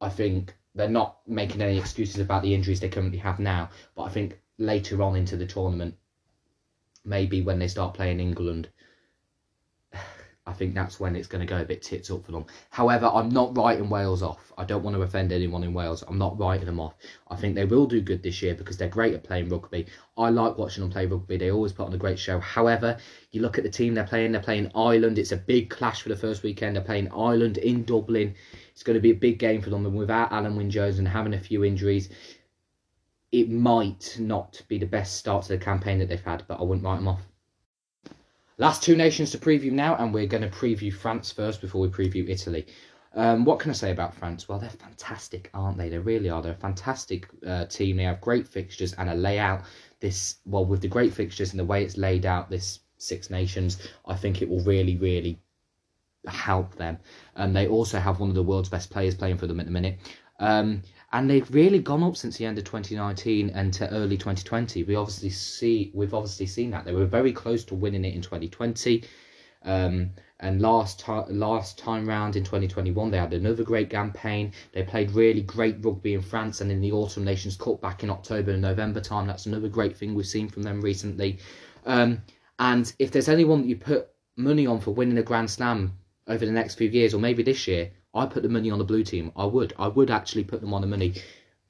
I 0.00 0.08
think 0.08 0.56
they're 0.74 0.88
not 0.88 1.18
making 1.28 1.62
any 1.62 1.78
excuses 1.78 2.20
about 2.20 2.42
the 2.42 2.54
injuries 2.54 2.80
they 2.80 2.88
currently 2.88 3.18
have 3.18 3.38
now, 3.38 3.70
but 3.94 4.02
I 4.02 4.08
think 4.08 4.40
later 4.58 5.02
on 5.02 5.14
into 5.14 5.36
the 5.36 5.46
tournament, 5.46 5.94
maybe 7.04 7.42
when 7.42 7.58
they 7.58 7.68
start 7.68 7.94
playing 7.94 8.18
England, 8.18 8.68
I 10.50 10.52
think 10.52 10.74
that's 10.74 10.98
when 10.98 11.14
it's 11.14 11.28
going 11.28 11.46
to 11.46 11.46
go 11.46 11.60
a 11.60 11.64
bit 11.64 11.80
tits 11.80 12.10
up 12.10 12.26
for 12.26 12.32
them. 12.32 12.44
However, 12.70 13.06
I'm 13.06 13.28
not 13.28 13.56
writing 13.56 13.88
Wales 13.88 14.20
off. 14.20 14.52
I 14.58 14.64
don't 14.64 14.82
want 14.82 14.96
to 14.96 15.02
offend 15.02 15.30
anyone 15.30 15.62
in 15.62 15.72
Wales. 15.72 16.02
I'm 16.08 16.18
not 16.18 16.36
writing 16.40 16.66
them 16.66 16.80
off. 16.80 16.94
I 17.28 17.36
think 17.36 17.54
they 17.54 17.64
will 17.64 17.86
do 17.86 18.00
good 18.00 18.20
this 18.20 18.42
year 18.42 18.56
because 18.56 18.76
they're 18.76 18.88
great 18.88 19.14
at 19.14 19.22
playing 19.22 19.48
rugby. 19.48 19.86
I 20.18 20.30
like 20.30 20.58
watching 20.58 20.82
them 20.82 20.90
play 20.90 21.06
rugby. 21.06 21.36
They 21.36 21.52
always 21.52 21.72
put 21.72 21.86
on 21.86 21.94
a 21.94 21.98
great 21.98 22.18
show. 22.18 22.40
However, 22.40 22.98
you 23.30 23.42
look 23.42 23.58
at 23.58 23.64
the 23.64 23.70
team 23.70 23.94
they're 23.94 24.02
playing. 24.02 24.32
They're 24.32 24.42
playing 24.42 24.72
Ireland. 24.74 25.20
It's 25.20 25.30
a 25.30 25.36
big 25.36 25.70
clash 25.70 26.02
for 26.02 26.08
the 26.08 26.16
first 26.16 26.42
weekend. 26.42 26.74
They're 26.74 26.82
playing 26.82 27.12
Ireland 27.12 27.58
in 27.58 27.84
Dublin. 27.84 28.34
It's 28.72 28.82
going 28.82 28.96
to 28.96 29.00
be 29.00 29.12
a 29.12 29.14
big 29.14 29.38
game 29.38 29.62
for 29.62 29.70
them. 29.70 29.86
And 29.86 29.94
without 29.94 30.32
Alun 30.32 30.56
Wyn 30.56 30.68
Jones 30.68 30.98
and 30.98 31.06
having 31.06 31.34
a 31.34 31.40
few 31.40 31.64
injuries, 31.64 32.08
it 33.30 33.48
might 33.48 34.16
not 34.18 34.60
be 34.66 34.78
the 34.78 34.86
best 34.86 35.16
start 35.16 35.44
to 35.44 35.50
the 35.50 35.58
campaign 35.58 36.00
that 36.00 36.08
they've 36.08 36.20
had. 36.20 36.42
But 36.48 36.58
I 36.58 36.64
wouldn't 36.64 36.84
write 36.84 36.96
them 36.96 37.06
off. 37.06 37.29
Last 38.60 38.82
two 38.82 38.94
nations 38.94 39.30
to 39.30 39.38
preview 39.38 39.72
now, 39.72 39.96
and 39.96 40.12
we're 40.12 40.26
going 40.26 40.42
to 40.42 40.50
preview 40.50 40.92
France 40.92 41.32
first 41.32 41.62
before 41.62 41.80
we 41.80 41.88
preview 41.88 42.28
Italy. 42.28 42.66
Um, 43.14 43.46
what 43.46 43.58
can 43.58 43.70
I 43.70 43.72
say 43.72 43.90
about 43.90 44.14
France? 44.14 44.50
Well, 44.50 44.58
they're 44.58 44.68
fantastic, 44.68 45.48
aren't 45.54 45.78
they? 45.78 45.88
They 45.88 45.96
really 45.96 46.28
are. 46.28 46.42
They're 46.42 46.52
a 46.52 46.66
fantastic 46.68 47.26
uh, 47.46 47.64
team. 47.64 47.96
They 47.96 48.02
have 48.02 48.20
great 48.20 48.46
fixtures 48.46 48.92
and 48.92 49.08
a 49.08 49.14
layout. 49.14 49.62
This 50.00 50.36
well, 50.44 50.66
with 50.66 50.82
the 50.82 50.88
great 50.88 51.14
fixtures 51.14 51.52
and 51.52 51.58
the 51.58 51.64
way 51.64 51.82
it's 51.82 51.96
laid 51.96 52.26
out, 52.26 52.50
this 52.50 52.80
Six 52.98 53.30
Nations, 53.30 53.88
I 54.06 54.14
think 54.14 54.42
it 54.42 54.48
will 54.50 54.62
really, 54.64 54.98
really 54.98 55.40
help 56.26 56.74
them. 56.74 56.98
And 57.36 57.56
they 57.56 57.66
also 57.66 57.98
have 57.98 58.20
one 58.20 58.28
of 58.28 58.34
the 58.34 58.42
world's 58.42 58.68
best 58.68 58.90
players 58.90 59.14
playing 59.14 59.38
for 59.38 59.46
them 59.46 59.60
at 59.60 59.64
the 59.64 59.72
minute. 59.72 60.00
Um, 60.38 60.82
and 61.12 61.28
they've 61.28 61.50
really 61.52 61.80
gone 61.80 62.02
up 62.02 62.16
since 62.16 62.36
the 62.36 62.46
end 62.46 62.58
of 62.58 62.64
2019 62.64 63.50
and 63.50 63.72
to 63.74 63.90
early 63.90 64.16
2020. 64.16 64.84
We 64.84 64.94
obviously 64.94 65.30
see 65.30 65.90
we've 65.94 66.14
obviously 66.14 66.46
seen 66.46 66.70
that 66.70 66.84
they 66.84 66.92
were 66.92 67.06
very 67.06 67.32
close 67.32 67.64
to 67.64 67.74
winning 67.74 68.04
it 68.04 68.14
in 68.14 68.22
2020. 68.22 69.04
Um, 69.62 70.10
and 70.40 70.60
last 70.60 70.98
time 70.98 71.26
last 71.28 71.78
time 71.78 72.08
round 72.08 72.34
in 72.34 72.42
2021 72.42 73.10
they 73.10 73.18
had 73.18 73.34
another 73.34 73.62
great 73.62 73.90
campaign 73.90 74.52
they 74.72 74.82
played 74.82 75.10
really 75.10 75.42
great 75.42 75.76
rugby 75.84 76.14
in 76.14 76.22
france 76.22 76.62
and 76.62 76.72
in 76.72 76.80
the 76.80 76.90
autumn 76.90 77.24
nations 77.24 77.56
cup 77.56 77.80
back 77.80 78.02
in 78.02 78.08
october 78.08 78.52
and 78.52 78.62
november 78.62 79.00
time 79.00 79.26
that's 79.26 79.44
another 79.44 79.68
great 79.68 79.96
thing 79.96 80.14
we've 80.14 80.26
seen 80.26 80.48
from 80.48 80.62
them 80.62 80.80
recently 80.80 81.38
um, 81.84 82.22
and 82.58 82.94
if 82.98 83.10
there's 83.10 83.28
anyone 83.28 83.60
that 83.60 83.68
you 83.68 83.76
put 83.76 84.08
money 84.36 84.66
on 84.66 84.80
for 84.80 84.92
winning 84.92 85.18
a 85.18 85.22
grand 85.22 85.50
slam 85.50 85.92
over 86.26 86.46
the 86.46 86.52
next 86.52 86.76
few 86.76 86.88
years 86.88 87.12
or 87.12 87.18
maybe 87.18 87.42
this 87.42 87.68
year 87.68 87.90
I 88.14 88.26
put 88.26 88.42
the 88.42 88.48
money 88.48 88.70
on 88.70 88.78
the 88.78 88.84
blue 88.84 89.04
team. 89.04 89.32
I 89.36 89.44
would. 89.44 89.72
I 89.78 89.88
would 89.88 90.10
actually 90.10 90.44
put 90.44 90.60
them 90.60 90.74
on 90.74 90.80
the 90.80 90.86
money 90.86 91.14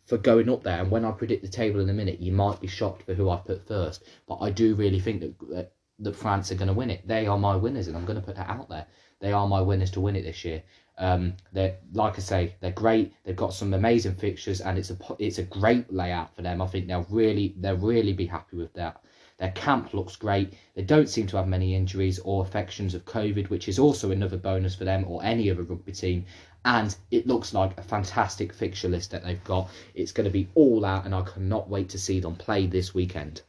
for 0.07 0.19
going 0.19 0.49
up 0.49 0.63
there. 0.63 0.81
And 0.81 0.91
when 0.91 1.05
I 1.05 1.13
predict 1.13 1.43
the 1.43 1.49
table 1.49 1.81
in 1.81 1.89
a 1.89 1.95
minute, 1.95 2.21
you 2.21 2.33
might 2.33 2.61
be 2.61 2.67
shocked 2.67 3.03
for 3.03 3.15
who 3.15 3.31
I 3.31 3.37
put 3.37 3.67
first. 3.67 4.05
But 4.27 4.39
I 4.41 4.51
do 4.51 4.75
really 4.75 5.01
think 5.01 5.21
that 5.21 5.39
that, 5.51 5.73
that 6.01 6.17
France 6.17 6.51
are 6.51 6.57
going 6.57 6.69
to 6.69 6.75
win 6.75 6.91
it. 6.91 7.07
They 7.07 7.27
are 7.27 7.39
my 7.39 7.57
winners, 7.57 7.89
and 7.89 7.97
I'm 7.97 8.07
going 8.07 8.19
to 8.19 8.25
put 8.25 8.37
that 8.37 8.49
out 8.49 8.69
there. 8.69 8.87
They 9.21 9.33
are 9.33 9.47
my 9.47 9.61
winners 9.61 9.91
to 9.93 10.01
win 10.01 10.17
it 10.17 10.23
this 10.23 10.45
year. 10.45 10.63
Um, 10.99 11.35
they're 11.53 11.77
like 11.93 12.17
I 12.17 12.21
say, 12.21 12.55
they're 12.61 12.73
great. 12.73 13.13
They've 13.25 13.37
got 13.37 13.55
some 13.55 13.73
amazing 13.75 14.15
fixtures, 14.15 14.61
and 14.61 14.79
it's 14.79 14.91
a 14.91 14.97
it's 15.19 15.39
a 15.39 15.45
great 15.45 15.93
layout 15.93 16.35
for 16.35 16.43
them. 16.43 16.61
I 16.61 16.67
think 16.67 16.87
they'll 16.87 17.07
really 17.11 17.55
they'll 17.59 17.77
really 17.77 18.13
be 18.13 18.27
happy 18.27 18.57
with 18.57 18.73
that. 18.75 19.03
Their 19.41 19.53
camp 19.53 19.95
looks 19.95 20.17
great. 20.17 20.53
They 20.75 20.83
don't 20.83 21.09
seem 21.09 21.27
to 21.29 21.39
have 21.39 21.49
many 21.49 21.75
injuries 21.75 22.19
or 22.19 22.45
affections 22.45 22.93
of 22.93 23.07
COVID, 23.07 23.49
which 23.49 23.71
is 23.71 23.79
also 23.79 24.11
another 24.11 24.37
bonus 24.37 24.75
for 24.75 24.85
them 24.85 25.07
or 25.09 25.25
any 25.25 25.51
other 25.51 25.63
rugby 25.63 25.93
team. 25.93 26.27
And 26.67 26.95
it 27.11 27.27
looks 27.27 27.55
like 27.55 27.79
a 27.79 27.83
fantastic 27.83 28.53
fixture 28.53 28.91
list 28.91 29.11
that 29.13 29.25
they've 29.25 29.43
got. 29.45 29.71
It's 29.95 30.13
going 30.13 30.27
to 30.27 30.31
be 30.31 30.51
all 30.55 30.85
out, 30.85 31.07
and 31.07 31.15
I 31.15 31.23
cannot 31.23 31.71
wait 31.71 31.89
to 31.89 31.99
see 31.99 32.21
them 32.21 32.37
play 32.37 32.67
this 32.67 32.93
weekend. 32.93 33.41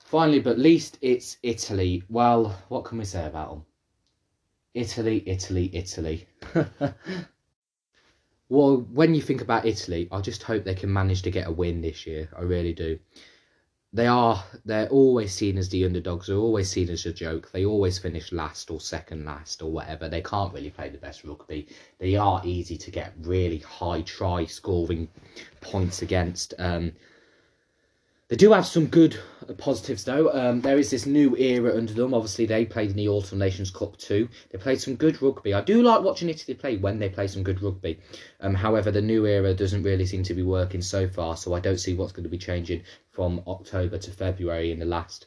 Finally, 0.00 0.40
but 0.40 0.58
least, 0.58 0.98
it's 1.00 1.36
Italy. 1.44 2.02
Well, 2.08 2.60
what 2.68 2.84
can 2.84 2.98
we 2.98 3.04
say 3.04 3.24
about 3.26 3.50
them? 3.50 3.64
Italy, 4.74 5.22
Italy, 5.24 5.70
Italy. 5.72 6.26
well, 8.48 8.78
when 8.92 9.14
you 9.14 9.22
think 9.22 9.40
about 9.40 9.66
Italy, 9.66 10.08
I 10.10 10.20
just 10.20 10.42
hope 10.42 10.64
they 10.64 10.74
can 10.74 10.92
manage 10.92 11.22
to 11.22 11.30
get 11.30 11.46
a 11.46 11.52
win 11.52 11.80
this 11.80 12.08
year. 12.08 12.28
I 12.36 12.40
really 12.40 12.72
do 12.72 12.98
they 13.92 14.06
are 14.06 14.42
they're 14.64 14.88
always 14.88 15.34
seen 15.34 15.58
as 15.58 15.68
the 15.68 15.84
underdogs 15.84 16.26
they're 16.26 16.36
always 16.36 16.70
seen 16.70 16.88
as 16.88 17.04
a 17.04 17.12
joke 17.12 17.50
they 17.52 17.64
always 17.64 17.98
finish 17.98 18.32
last 18.32 18.70
or 18.70 18.80
second 18.80 19.24
last 19.24 19.60
or 19.60 19.70
whatever 19.70 20.08
they 20.08 20.22
can't 20.22 20.52
really 20.54 20.70
play 20.70 20.88
the 20.88 20.98
best 20.98 21.24
rugby. 21.24 21.66
They 21.98 22.16
are 22.16 22.40
easy 22.44 22.76
to 22.78 22.90
get 22.90 23.12
really 23.20 23.58
high 23.58 24.02
try 24.02 24.46
scoring 24.46 25.08
points 25.60 26.02
against 26.02 26.54
um, 26.58 26.92
they 28.32 28.36
do 28.36 28.50
have 28.52 28.66
some 28.66 28.86
good 28.86 29.20
positives 29.58 30.04
though. 30.04 30.32
Um, 30.32 30.62
there 30.62 30.78
is 30.78 30.88
this 30.88 31.04
new 31.04 31.36
era 31.36 31.76
under 31.76 31.92
them. 31.92 32.14
Obviously, 32.14 32.46
they 32.46 32.64
played 32.64 32.88
in 32.88 32.96
the 32.96 33.06
Autumn 33.06 33.38
Nations 33.38 33.70
Cup 33.70 33.98
too. 33.98 34.26
They 34.50 34.56
played 34.56 34.80
some 34.80 34.94
good 34.94 35.20
rugby. 35.20 35.52
I 35.52 35.60
do 35.60 35.82
like 35.82 36.00
watching 36.00 36.30
Italy 36.30 36.54
play 36.54 36.78
when 36.78 36.98
they 36.98 37.10
play 37.10 37.26
some 37.26 37.42
good 37.42 37.62
rugby. 37.62 38.00
Um, 38.40 38.54
however, 38.54 38.90
the 38.90 39.02
new 39.02 39.26
era 39.26 39.52
doesn't 39.52 39.82
really 39.82 40.06
seem 40.06 40.22
to 40.22 40.32
be 40.32 40.42
working 40.42 40.80
so 40.80 41.06
far, 41.06 41.36
so 41.36 41.52
I 41.52 41.60
don't 41.60 41.76
see 41.76 41.92
what's 41.92 42.12
going 42.12 42.24
to 42.24 42.30
be 42.30 42.38
changing 42.38 42.84
from 43.10 43.42
October 43.46 43.98
to 43.98 44.10
February 44.10 44.72
in 44.72 44.78
the 44.78 44.86
last 44.86 45.26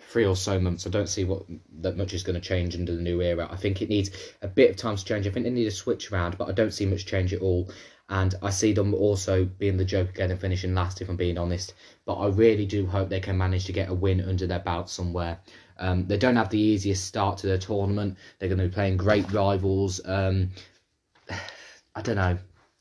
three 0.00 0.26
or 0.26 0.34
so 0.34 0.58
months. 0.58 0.88
I 0.88 0.90
don't 0.90 1.08
see 1.08 1.22
what 1.22 1.44
that 1.82 1.96
much 1.96 2.14
is 2.14 2.24
going 2.24 2.34
to 2.34 2.40
change 2.40 2.74
under 2.74 2.96
the 2.96 3.02
new 3.02 3.22
era. 3.22 3.46
I 3.48 3.56
think 3.56 3.80
it 3.80 3.88
needs 3.88 4.10
a 4.42 4.48
bit 4.48 4.70
of 4.70 4.76
time 4.76 4.96
to 4.96 5.04
change. 5.04 5.24
I 5.24 5.30
think 5.30 5.44
they 5.44 5.50
need 5.50 5.68
a 5.68 5.70
switch 5.70 6.10
around, 6.10 6.36
but 6.36 6.48
I 6.48 6.52
don't 6.52 6.74
see 6.74 6.84
much 6.84 7.06
change 7.06 7.32
at 7.32 7.42
all 7.42 7.70
and 8.08 8.34
I 8.42 8.50
see 8.50 8.72
them 8.72 8.94
also 8.94 9.44
being 9.44 9.76
the 9.76 9.84
joke 9.84 10.10
again 10.10 10.30
and 10.30 10.40
finishing 10.40 10.74
last, 10.74 11.02
if 11.02 11.08
I'm 11.08 11.16
being 11.16 11.36
honest. 11.36 11.74
But 12.06 12.14
I 12.14 12.28
really 12.28 12.64
do 12.64 12.86
hope 12.86 13.08
they 13.08 13.20
can 13.20 13.36
manage 13.36 13.66
to 13.66 13.72
get 13.72 13.90
a 13.90 13.94
win 13.94 14.22
under 14.22 14.46
their 14.46 14.60
belt 14.60 14.88
somewhere. 14.88 15.40
Um, 15.78 16.06
they 16.06 16.16
don't 16.16 16.36
have 16.36 16.48
the 16.48 16.58
easiest 16.58 17.04
start 17.04 17.38
to 17.38 17.46
their 17.46 17.58
tournament. 17.58 18.16
They're 18.38 18.48
going 18.48 18.60
to 18.60 18.68
be 18.68 18.74
playing 18.74 18.96
great 18.96 19.30
rivals. 19.30 20.00
Um, 20.04 20.50
I 21.94 22.02
don't 22.02 22.16
know. 22.16 22.38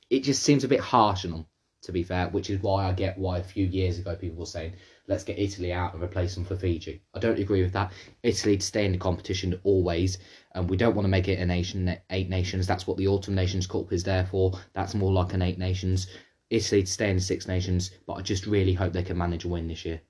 It 0.09 0.23
just 0.23 0.43
seems 0.43 0.63
a 0.63 0.69
bit 0.69 0.79
harsh 0.79 1.25
on 1.25 1.31
them, 1.31 1.45
to 1.83 1.91
be 1.91 2.03
fair, 2.03 2.29
which 2.29 2.49
is 2.49 2.61
why 2.61 2.85
I 2.85 2.93
get 2.93 3.17
why 3.17 3.39
a 3.39 3.43
few 3.43 3.65
years 3.65 3.99
ago 3.99 4.15
people 4.15 4.39
were 4.39 4.45
saying 4.45 4.73
let's 5.07 5.23
get 5.23 5.39
Italy 5.39 5.71
out 5.71 5.93
and 5.93 6.03
replace 6.03 6.35
them 6.35 6.45
for 6.45 6.55
Fiji. 6.55 7.01
I 7.13 7.19
don't 7.19 7.39
agree 7.39 7.63
with 7.63 7.73
that. 7.73 7.91
Italy 8.23 8.57
to 8.57 8.65
stay 8.65 8.85
in 8.85 8.91
the 8.91 8.97
competition 8.97 9.59
always, 9.63 10.17
and 10.57 10.69
we 10.69 10.75
don't 10.75 10.95
want 10.95 11.05
to 11.05 11.09
make 11.09 11.27
it 11.27 11.39
a 11.39 11.45
nation, 11.45 11.95
eight 12.09 12.29
nations. 12.29 12.65
That's 12.65 12.87
what 12.87 12.97
the 12.97 13.07
Autumn 13.07 13.35
Nations 13.35 13.67
Cup 13.67 13.93
is 13.93 14.03
there 14.03 14.25
for. 14.25 14.59
That's 14.73 14.95
more 14.95 15.11
like 15.11 15.33
an 15.33 15.43
eight 15.43 15.59
nations. 15.59 16.07
Italy 16.49 16.81
to 16.81 16.91
stay 16.91 17.11
in 17.11 17.19
Six 17.19 17.47
Nations, 17.47 17.91
but 18.07 18.13
I 18.13 18.21
just 18.21 18.47
really 18.47 18.73
hope 18.73 18.91
they 18.91 19.03
can 19.03 19.17
manage 19.17 19.45
a 19.45 19.49
win 19.49 19.67
this 19.67 19.85
year. 19.85 20.01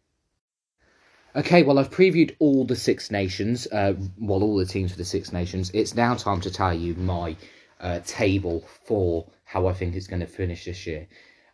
Okay, 1.36 1.64
well, 1.64 1.78
I've 1.78 1.92
previewed 1.92 2.36
all 2.40 2.64
the 2.64 2.76
Six 2.78 3.12
Nations, 3.12 3.68
uh, 3.74 3.94
well, 4.18 4.42
all 4.42 4.56
the 4.56 4.66
teams 4.66 4.92
for 4.92 4.98
the 4.98 5.06
Six 5.06 5.34
Nations. 5.34 5.70
It's 5.74 5.96
now 5.96 6.16
time 6.16 6.40
to 6.42 6.50
tell 6.50 6.74
you 6.74 6.96
my 6.96 7.36
uh, 7.82 8.00
table 8.06 8.64
for 8.86 9.28
how 9.44 9.68
I 9.68 9.74
think 9.74 9.96
it's 9.96 10.08
going 10.08 10.22
to 10.22 10.28
finish 10.28 10.64
this 10.64 10.88
year. 10.88 11.08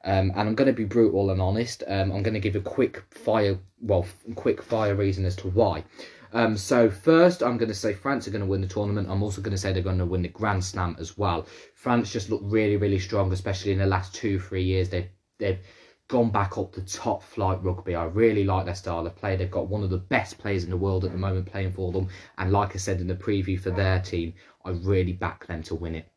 Um, 0.03 0.31
and 0.35 0.49
I'm 0.49 0.55
going 0.55 0.67
to 0.67 0.73
be 0.73 0.85
brutal 0.85 1.29
and 1.29 1.41
honest. 1.41 1.83
Um, 1.87 2.11
I'm 2.11 2.23
going 2.23 2.33
to 2.33 2.39
give 2.39 2.55
a 2.55 2.61
quick 2.61 3.03
fire, 3.09 3.57
well, 3.81 4.05
quick 4.35 4.61
fire 4.61 4.95
reason 4.95 5.25
as 5.25 5.35
to 5.37 5.47
why. 5.49 5.83
Um, 6.33 6.57
so 6.57 6.89
first, 6.89 7.43
I'm 7.43 7.57
going 7.57 7.69
to 7.69 7.75
say 7.75 7.93
France 7.93 8.27
are 8.27 8.31
going 8.31 8.43
to 8.43 8.47
win 8.49 8.61
the 8.61 8.67
tournament. 8.67 9.07
I'm 9.09 9.21
also 9.21 9.41
going 9.41 9.51
to 9.51 9.57
say 9.57 9.71
they're 9.71 9.83
going 9.83 9.99
to 9.99 10.05
win 10.05 10.23
the 10.23 10.29
Grand 10.29 10.63
Slam 10.63 10.95
as 10.99 11.17
well. 11.17 11.45
France 11.75 12.11
just 12.11 12.29
look 12.29 12.41
really, 12.43 12.75
really 12.75 12.99
strong, 12.99 13.31
especially 13.31 13.71
in 13.71 13.77
the 13.77 13.85
last 13.85 14.15
two, 14.15 14.39
three 14.39 14.63
years. 14.63 14.89
They've 14.89 15.09
they've 15.37 15.59
gone 16.07 16.31
back 16.31 16.57
up 16.57 16.73
the 16.73 16.81
top 16.81 17.23
flight 17.23 17.63
rugby. 17.63 17.95
I 17.95 18.05
really 18.05 18.43
like 18.43 18.65
their 18.65 18.75
style 18.75 19.05
of 19.05 19.15
play. 19.15 19.35
They've 19.35 19.49
got 19.49 19.67
one 19.67 19.83
of 19.83 19.89
the 19.89 19.97
best 19.97 20.37
players 20.37 20.63
in 20.63 20.69
the 20.69 20.77
world 20.77 21.05
at 21.05 21.11
the 21.11 21.17
moment 21.17 21.51
playing 21.51 21.73
for 21.73 21.91
them. 21.91 22.09
And 22.37 22.51
like 22.51 22.75
I 22.75 22.77
said 22.77 22.99
in 22.99 23.07
the 23.07 23.15
preview 23.15 23.59
for 23.59 23.71
their 23.71 23.99
team, 23.99 24.33
I 24.65 24.71
really 24.71 25.13
back 25.13 25.47
them 25.47 25.63
to 25.63 25.75
win 25.75 25.95
it. 25.95 26.12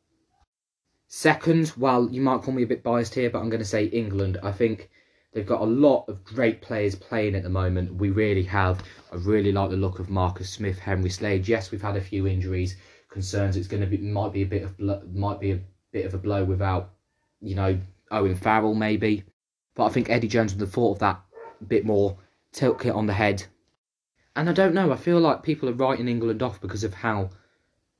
Second, 1.09 1.73
well, 1.77 2.09
you 2.11 2.21
might 2.21 2.43
call 2.43 2.55
me 2.55 2.63
a 2.63 2.67
bit 2.67 2.83
biased 2.83 3.15
here, 3.15 3.31
but 3.31 3.41
I'm 3.41 3.49
going 3.49 3.63
to 3.63 3.69
say 3.69 3.85
England. 3.87 4.39
I 4.43 4.53
think 4.53 4.91
They've 5.37 5.45
got 5.45 5.61
a 5.61 5.67
lot 5.67 6.07
of 6.09 6.25
great 6.25 6.63
players 6.63 6.95
playing 6.95 7.35
at 7.35 7.43
the 7.43 7.51
moment. 7.51 7.97
We 7.97 8.09
really 8.09 8.45
have. 8.45 8.83
I 9.13 9.17
really 9.17 9.53
like 9.53 9.69
the 9.69 9.77
look 9.77 9.99
of 9.99 10.09
Marcus 10.09 10.49
Smith, 10.49 10.79
Henry 10.79 11.11
Slade. 11.11 11.47
Yes, 11.47 11.71
we've 11.71 11.83
had 11.83 11.95
a 11.95 12.01
few 12.01 12.27
injuries, 12.27 12.79
concerns. 13.11 13.59
It's 13.59 13.69
going 13.69 13.83
to 13.83 13.87
be 13.87 13.99
might 13.99 14.33
be 14.33 14.41
a 14.41 14.47
bit 14.47 14.63
of 14.63 14.81
might 15.15 15.39
be 15.39 15.51
a 15.51 15.61
bit 15.93 16.07
of 16.07 16.15
a 16.15 16.19
blow 16.19 16.43
without, 16.43 16.95
you 17.43 17.55
know, 17.55 17.79
Owen 18.11 18.35
Farrell 18.35 18.75
maybe. 18.75 19.25
But 19.75 19.85
I 19.85 19.89
think 19.91 20.09
Eddie 20.09 20.27
Jones 20.27 20.55
would 20.55 20.63
have 20.63 20.73
thought 20.73 20.93
of 20.93 20.99
that 21.01 21.21
a 21.61 21.65
bit 21.65 21.85
more. 21.85 22.17
Tilt 22.53 22.81
kit 22.81 22.95
on 22.95 23.05
the 23.05 23.13
head. 23.13 23.45
And 24.37 24.49
I 24.49 24.55
don't 24.55 24.73
know. 24.73 24.91
I 24.91 24.97
feel 24.97 25.21
like 25.21 25.43
people 25.43 25.69
are 25.69 25.75
writing 25.75 26.09
England 26.09 26.43
off 26.43 26.63
because 26.63 26.83
of 26.83 26.95
how 26.95 27.29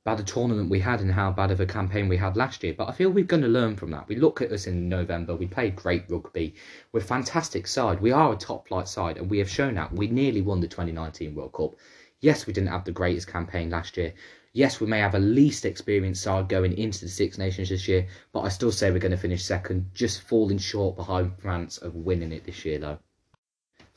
bad 0.07 0.21
a 0.21 0.23
tournament 0.23 0.69
we 0.69 0.79
had 0.79 1.01
and 1.01 1.11
how 1.11 1.29
bad 1.29 1.51
of 1.51 1.59
a 1.59 1.65
campaign 1.65 2.07
we 2.07 2.15
had 2.15 2.37
last 2.37 2.63
year. 2.63 2.73
But 2.73 2.87
I 2.87 2.93
feel 2.93 3.09
we're 3.09 3.25
going 3.25 3.41
to 3.41 3.49
learn 3.49 3.75
from 3.75 3.91
that. 3.91 4.07
We 4.07 4.15
look 4.15 4.41
at 4.41 4.53
us 4.53 4.65
in 4.65 4.87
November. 4.87 5.35
We 5.35 5.47
played 5.47 5.75
great 5.75 6.05
rugby. 6.07 6.55
We're 6.93 7.01
a 7.01 7.03
fantastic 7.03 7.67
side. 7.67 7.99
We 7.99 8.13
are 8.13 8.31
a 8.31 8.37
top 8.37 8.69
flight 8.69 8.87
side, 8.87 9.17
and 9.17 9.29
we 9.29 9.37
have 9.39 9.49
shown 9.49 9.75
that. 9.75 9.91
We 9.91 10.07
nearly 10.07 10.39
won 10.39 10.61
the 10.61 10.67
2019 10.69 11.35
World 11.35 11.51
Cup. 11.51 11.75
Yes, 12.21 12.47
we 12.47 12.53
didn't 12.53 12.69
have 12.69 12.85
the 12.85 12.91
greatest 12.93 13.27
campaign 13.27 13.69
last 13.69 13.97
year. 13.97 14.13
Yes, 14.53 14.79
we 14.79 14.87
may 14.87 14.99
have 14.99 15.15
a 15.15 15.19
least 15.19 15.65
experienced 15.65 16.23
side 16.23 16.47
going 16.47 16.77
into 16.77 17.01
the 17.01 17.09
Six 17.09 17.37
Nations 17.37 17.67
this 17.67 17.89
year, 17.89 18.07
but 18.31 18.43
I 18.43 18.47
still 18.47 18.71
say 18.71 18.91
we're 18.91 18.99
going 18.99 19.11
to 19.11 19.17
finish 19.17 19.43
second, 19.43 19.91
just 19.93 20.21
falling 20.21 20.57
short 20.57 20.95
behind 20.95 21.33
France 21.37 21.79
of 21.79 21.95
winning 21.95 22.31
it 22.31 22.45
this 22.45 22.63
year, 22.63 22.79
though. 22.79 22.99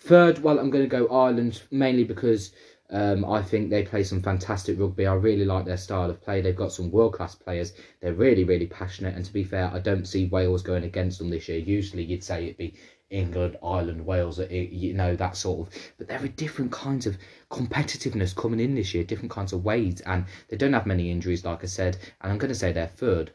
Third, 0.00 0.42
well, 0.42 0.58
I'm 0.58 0.70
going 0.70 0.82
to 0.82 0.88
go 0.88 1.06
Ireland 1.06 1.62
mainly 1.70 2.02
because 2.02 2.52
um, 2.92 3.24
I 3.24 3.42
think 3.42 3.70
they 3.70 3.84
play 3.84 4.02
some 4.02 4.20
fantastic 4.20 4.78
rugby. 4.78 5.06
I 5.06 5.14
really 5.14 5.44
like 5.44 5.64
their 5.64 5.76
style 5.76 6.10
of 6.10 6.20
play. 6.20 6.40
They've 6.40 6.56
got 6.56 6.72
some 6.72 6.90
world 6.90 7.14
class 7.14 7.34
players. 7.34 7.72
They're 8.00 8.14
really, 8.14 8.44
really 8.44 8.66
passionate. 8.66 9.14
And 9.14 9.24
to 9.24 9.32
be 9.32 9.44
fair, 9.44 9.70
I 9.72 9.78
don't 9.78 10.06
see 10.06 10.26
Wales 10.26 10.62
going 10.62 10.84
against 10.84 11.18
them 11.18 11.30
this 11.30 11.48
year. 11.48 11.58
Usually, 11.58 12.02
you'd 12.02 12.24
say 12.24 12.44
it'd 12.44 12.56
be 12.56 12.74
England, 13.10 13.56
Ireland, 13.62 14.04
Wales, 14.04 14.40
you 14.50 14.94
know, 14.94 15.14
that 15.16 15.36
sort 15.36 15.68
of. 15.68 15.74
But 15.98 16.08
there 16.08 16.22
are 16.22 16.28
different 16.28 16.72
kinds 16.72 17.06
of 17.06 17.16
competitiveness 17.50 18.34
coming 18.34 18.60
in 18.60 18.74
this 18.74 18.92
year, 18.92 19.04
different 19.04 19.30
kinds 19.30 19.52
of 19.52 19.64
ways. 19.64 20.00
And 20.00 20.24
they 20.48 20.56
don't 20.56 20.72
have 20.72 20.86
many 20.86 21.10
injuries, 21.10 21.44
like 21.44 21.62
I 21.62 21.66
said. 21.66 21.96
And 22.20 22.32
I'm 22.32 22.38
going 22.38 22.52
to 22.52 22.58
say 22.58 22.72
they're 22.72 22.88
third. 22.88 23.32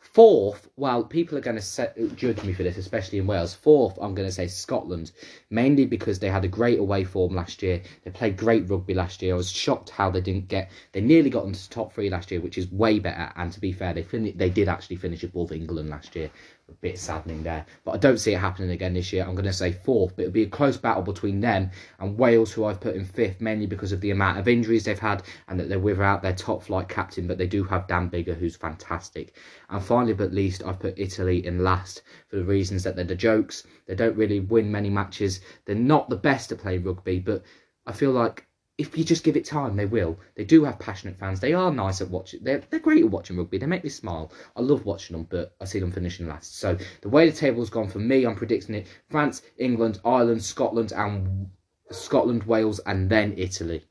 Fourth, 0.00 0.68
well, 0.76 1.04
people 1.04 1.36
are 1.38 1.42
going 1.42 1.60
to 1.60 2.08
judge 2.16 2.42
me 2.42 2.52
for 2.52 2.62
this, 2.62 2.76
especially 2.76 3.18
in 3.18 3.26
Wales. 3.26 3.54
Fourth, 3.54 3.98
I'm 4.00 4.14
going 4.14 4.28
to 4.28 4.34
say 4.34 4.46
Scotland, 4.46 5.12
mainly 5.50 5.86
because 5.86 6.18
they 6.18 6.30
had 6.30 6.44
a 6.44 6.48
great 6.48 6.78
away 6.78 7.04
form 7.04 7.34
last 7.34 7.62
year. 7.62 7.82
They 8.04 8.10
played 8.10 8.36
great 8.36 8.68
rugby 8.68 8.94
last 8.94 9.22
year. 9.22 9.34
I 9.34 9.36
was 9.36 9.50
shocked 9.50 9.90
how 9.90 10.10
they 10.10 10.20
didn't 10.20 10.48
get. 10.48 10.70
They 10.92 11.00
nearly 11.00 11.30
got 11.30 11.46
into 11.46 11.68
top 11.68 11.92
three 11.92 12.10
last 12.10 12.30
year, 12.30 12.40
which 12.40 12.58
is 12.58 12.70
way 12.72 12.98
better. 12.98 13.32
And 13.36 13.52
to 13.52 13.60
be 13.60 13.72
fair, 13.72 13.92
they 13.92 14.02
fin- 14.02 14.36
they 14.36 14.50
did 14.50 14.68
actually 14.68 14.96
finish 14.96 15.22
above 15.22 15.52
England 15.52 15.90
last 15.90 16.16
year, 16.16 16.30
a 16.68 16.72
bit 16.72 16.98
saddening 16.98 17.42
there. 17.42 17.64
But 17.84 17.92
I 17.92 17.96
don't 17.96 18.18
see 18.18 18.34
it 18.34 18.38
happening 18.38 18.70
again 18.70 18.94
this 18.94 19.12
year. 19.12 19.24
I'm 19.24 19.34
going 19.34 19.44
to 19.44 19.52
say 19.52 19.72
fourth, 19.72 20.14
but 20.14 20.22
it'll 20.22 20.32
be 20.32 20.42
a 20.42 20.48
close 20.48 20.76
battle 20.76 21.02
between 21.02 21.40
them 21.40 21.70
and 21.98 22.18
Wales, 22.18 22.52
who 22.52 22.64
I've 22.64 22.80
put 22.80 22.96
in 22.96 23.04
fifth, 23.04 23.40
mainly 23.40 23.66
because 23.66 23.92
of 23.92 24.00
the 24.00 24.10
amount 24.10 24.38
of 24.38 24.48
injuries 24.48 24.84
they've 24.84 24.98
had 24.98 25.22
and 25.48 25.58
that 25.58 25.68
they're 25.68 25.78
without 25.78 26.22
their 26.22 26.34
top 26.34 26.62
flight 26.62 26.88
captain, 26.88 27.26
but 27.26 27.38
they 27.38 27.46
do 27.46 27.64
have 27.64 27.86
Dan 27.86 28.10
Biggar, 28.10 28.36
who's 28.36 28.56
fantastic. 28.56 29.36
And 29.70 29.82
finally, 29.82 30.14
but 30.14 30.32
least, 30.32 30.62
I've 30.64 30.80
put 30.80 30.98
Italy 30.98 31.46
in 31.46 31.64
last 31.64 32.02
for 32.28 32.36
the 32.36 32.44
reasons 32.44 32.82
that 32.82 32.96
they're 32.96 33.04
the 33.04 33.14
jokes. 33.14 33.64
They 33.86 33.94
don't 33.94 34.16
really 34.16 34.40
win 34.40 34.70
many 34.70 34.90
matches. 34.90 35.40
They're 35.64 35.74
not 35.74 36.08
the 36.10 36.16
best 36.16 36.52
at 36.52 36.58
playing 36.58 36.84
rugby, 36.84 37.18
but 37.18 37.42
I 37.86 37.92
feel 37.92 38.10
like 38.10 38.47
if 38.78 38.96
you 38.96 39.02
just 39.02 39.24
give 39.24 39.36
it 39.36 39.44
time, 39.44 39.76
they 39.76 39.86
will. 39.86 40.16
They 40.36 40.44
do 40.44 40.64
have 40.64 40.78
passionate 40.78 41.18
fans. 41.18 41.40
They 41.40 41.52
are 41.52 41.72
nice 41.72 42.00
at 42.00 42.10
watching. 42.10 42.44
They're, 42.44 42.62
they're 42.70 42.78
great 42.78 43.02
at 43.02 43.10
watching 43.10 43.36
rugby. 43.36 43.58
They 43.58 43.66
make 43.66 43.82
me 43.82 43.90
smile. 43.90 44.32
I 44.54 44.60
love 44.60 44.84
watching 44.84 45.16
them, 45.16 45.26
but 45.28 45.56
I 45.60 45.64
see 45.64 45.80
them 45.80 45.90
finishing 45.90 46.28
last. 46.28 46.58
So 46.58 46.78
the 47.00 47.08
way 47.08 47.28
the 47.28 47.36
table's 47.36 47.70
gone 47.70 47.88
for 47.88 47.98
me, 47.98 48.24
I'm 48.24 48.36
predicting 48.36 48.76
it: 48.76 48.86
France, 49.10 49.42
England, 49.58 50.00
Ireland, 50.04 50.44
Scotland, 50.44 50.92
and 50.92 51.48
Scotland, 51.90 52.44
Wales, 52.44 52.78
and 52.86 53.10
then 53.10 53.34
Italy. 53.36 53.84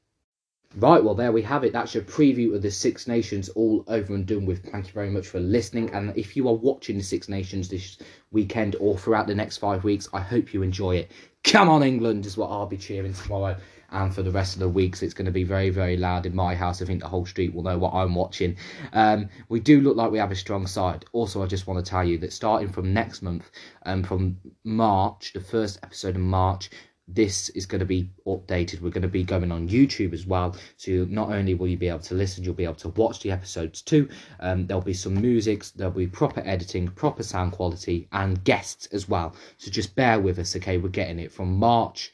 Right, 0.75 1.03
well, 1.03 1.15
there 1.15 1.31
we 1.31 1.41
have 1.41 1.63
it. 1.63 1.73
That's 1.73 1.93
your 1.93 2.03
preview 2.03 2.53
of 2.53 2.61
the 2.61 2.71
Six 2.71 3.07
Nations 3.07 3.49
all 3.49 3.83
over 3.87 4.13
and 4.13 4.25
done 4.25 4.45
with. 4.45 4.63
Thank 4.69 4.87
you 4.87 4.93
very 4.93 5.09
much 5.09 5.27
for 5.27 5.39
listening. 5.39 5.89
And 5.91 6.15
if 6.15 6.37
you 6.37 6.47
are 6.47 6.53
watching 6.53 6.97
the 6.97 7.03
Six 7.03 7.27
Nations 7.27 7.67
this 7.67 7.97
weekend 8.31 8.75
or 8.79 8.97
throughout 8.97 9.27
the 9.27 9.35
next 9.35 9.57
five 9.57 9.83
weeks, 9.83 10.07
I 10.13 10.21
hope 10.21 10.53
you 10.53 10.61
enjoy 10.61 10.97
it. 10.97 11.11
Come 11.43 11.67
on, 11.67 11.83
England, 11.83 12.25
is 12.25 12.37
what 12.37 12.51
I'll 12.51 12.67
be 12.67 12.77
cheering 12.77 13.13
tomorrow. 13.13 13.57
And 13.89 14.13
for 14.13 14.21
the 14.21 14.31
rest 14.31 14.55
of 14.55 14.59
the 14.59 14.69
weeks, 14.69 15.01
it's 15.01 15.13
going 15.13 15.27
to 15.27 15.31
be 15.31 15.43
very, 15.43 15.69
very 15.69 15.95
loud 15.95 16.25
in 16.25 16.35
my 16.35 16.55
house. 16.55 16.81
I 16.81 16.85
think 16.85 17.01
the 17.01 17.07
whole 17.07 17.25
street 17.25 17.53
will 17.53 17.63
know 17.63 17.77
what 17.77 17.93
I'm 17.93 18.15
watching. 18.15 18.57
Um, 18.93 19.29
we 19.49 19.59
do 19.59 19.79
look 19.79 19.95
like 19.95 20.11
we 20.11 20.17
have 20.17 20.31
a 20.31 20.35
strong 20.35 20.67
side. 20.67 21.05
Also, 21.13 21.41
I 21.41 21.47
just 21.47 21.67
want 21.67 21.83
to 21.83 21.89
tell 21.89 22.03
you 22.03 22.17
that 22.19 22.33
starting 22.33 22.69
from 22.69 22.93
next 22.93 23.21
month, 23.21 23.49
um, 23.85 24.03
from 24.03 24.37
March, 24.63 25.31
the 25.33 25.39
first 25.39 25.79
episode 25.83 26.15
of 26.15 26.21
March, 26.21 26.69
this 27.07 27.47
is 27.49 27.65
going 27.65 27.79
to 27.79 27.85
be 27.85 28.09
updated. 28.25 28.81
We're 28.81 28.89
going 28.89 29.01
to 29.03 29.07
be 29.07 29.23
going 29.23 29.51
on 29.51 29.69
YouTube 29.69 30.11
as 30.13 30.25
well. 30.25 30.57
So 30.75 31.07
not 31.09 31.31
only 31.31 31.53
will 31.53 31.67
you 31.67 31.77
be 31.77 31.87
able 31.87 31.99
to 31.99 32.15
listen, 32.15 32.43
you'll 32.43 32.53
be 32.53 32.65
able 32.65 32.75
to 32.75 32.89
watch 32.89 33.21
the 33.21 33.31
episodes 33.31 33.81
too. 33.81 34.09
Um, 34.41 34.67
there'll 34.67 34.81
be 34.81 34.93
some 34.93 35.21
music, 35.21 35.63
there'll 35.75 35.93
be 35.93 36.07
proper 36.07 36.41
editing, 36.45 36.89
proper 36.89 37.23
sound 37.23 37.53
quality, 37.53 38.09
and 38.11 38.43
guests 38.43 38.87
as 38.87 39.07
well. 39.07 39.33
So 39.57 39.71
just 39.71 39.95
bear 39.95 40.19
with 40.19 40.37
us, 40.37 40.57
okay? 40.57 40.77
We're 40.77 40.89
getting 40.89 41.19
it 41.19 41.31
from 41.31 41.55
March. 41.55 42.11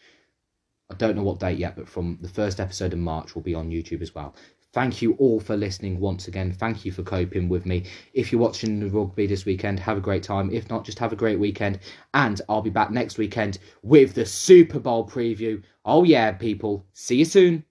I 0.93 0.95
don't 0.97 1.15
know 1.15 1.23
what 1.23 1.39
date 1.39 1.57
yet, 1.57 1.75
but 1.75 1.89
from 1.89 2.19
the 2.21 2.29
first 2.29 2.59
episode 2.59 2.93
in 2.93 2.99
March 2.99 3.33
will 3.33 3.41
be 3.41 3.55
on 3.55 3.71
YouTube 3.71 4.01
as 4.01 4.13
well. 4.13 4.35
Thank 4.73 5.01
you 5.01 5.13
all 5.13 5.39
for 5.39 5.57
listening 5.57 5.99
once 5.99 6.27
again. 6.27 6.51
Thank 6.51 6.85
you 6.85 6.91
for 6.91 7.01
coping 7.01 7.49
with 7.49 7.65
me. 7.65 7.85
If 8.13 8.31
you're 8.31 8.41
watching 8.41 8.79
the 8.79 8.89
rugby 8.89 9.25
this 9.25 9.45
weekend, 9.45 9.79
have 9.79 9.97
a 9.97 10.01
great 10.01 10.23
time. 10.23 10.51
If 10.51 10.69
not, 10.69 10.85
just 10.85 10.99
have 10.99 11.11
a 11.11 11.15
great 11.15 11.39
weekend. 11.39 11.79
And 12.13 12.39
I'll 12.47 12.61
be 12.61 12.69
back 12.69 12.91
next 12.91 13.17
weekend 13.17 13.57
with 13.81 14.13
the 14.13 14.25
Super 14.25 14.79
Bowl 14.79 15.07
preview. 15.07 15.63
Oh, 15.83 16.03
yeah, 16.03 16.31
people. 16.31 16.85
See 16.93 17.17
you 17.17 17.25
soon. 17.25 17.65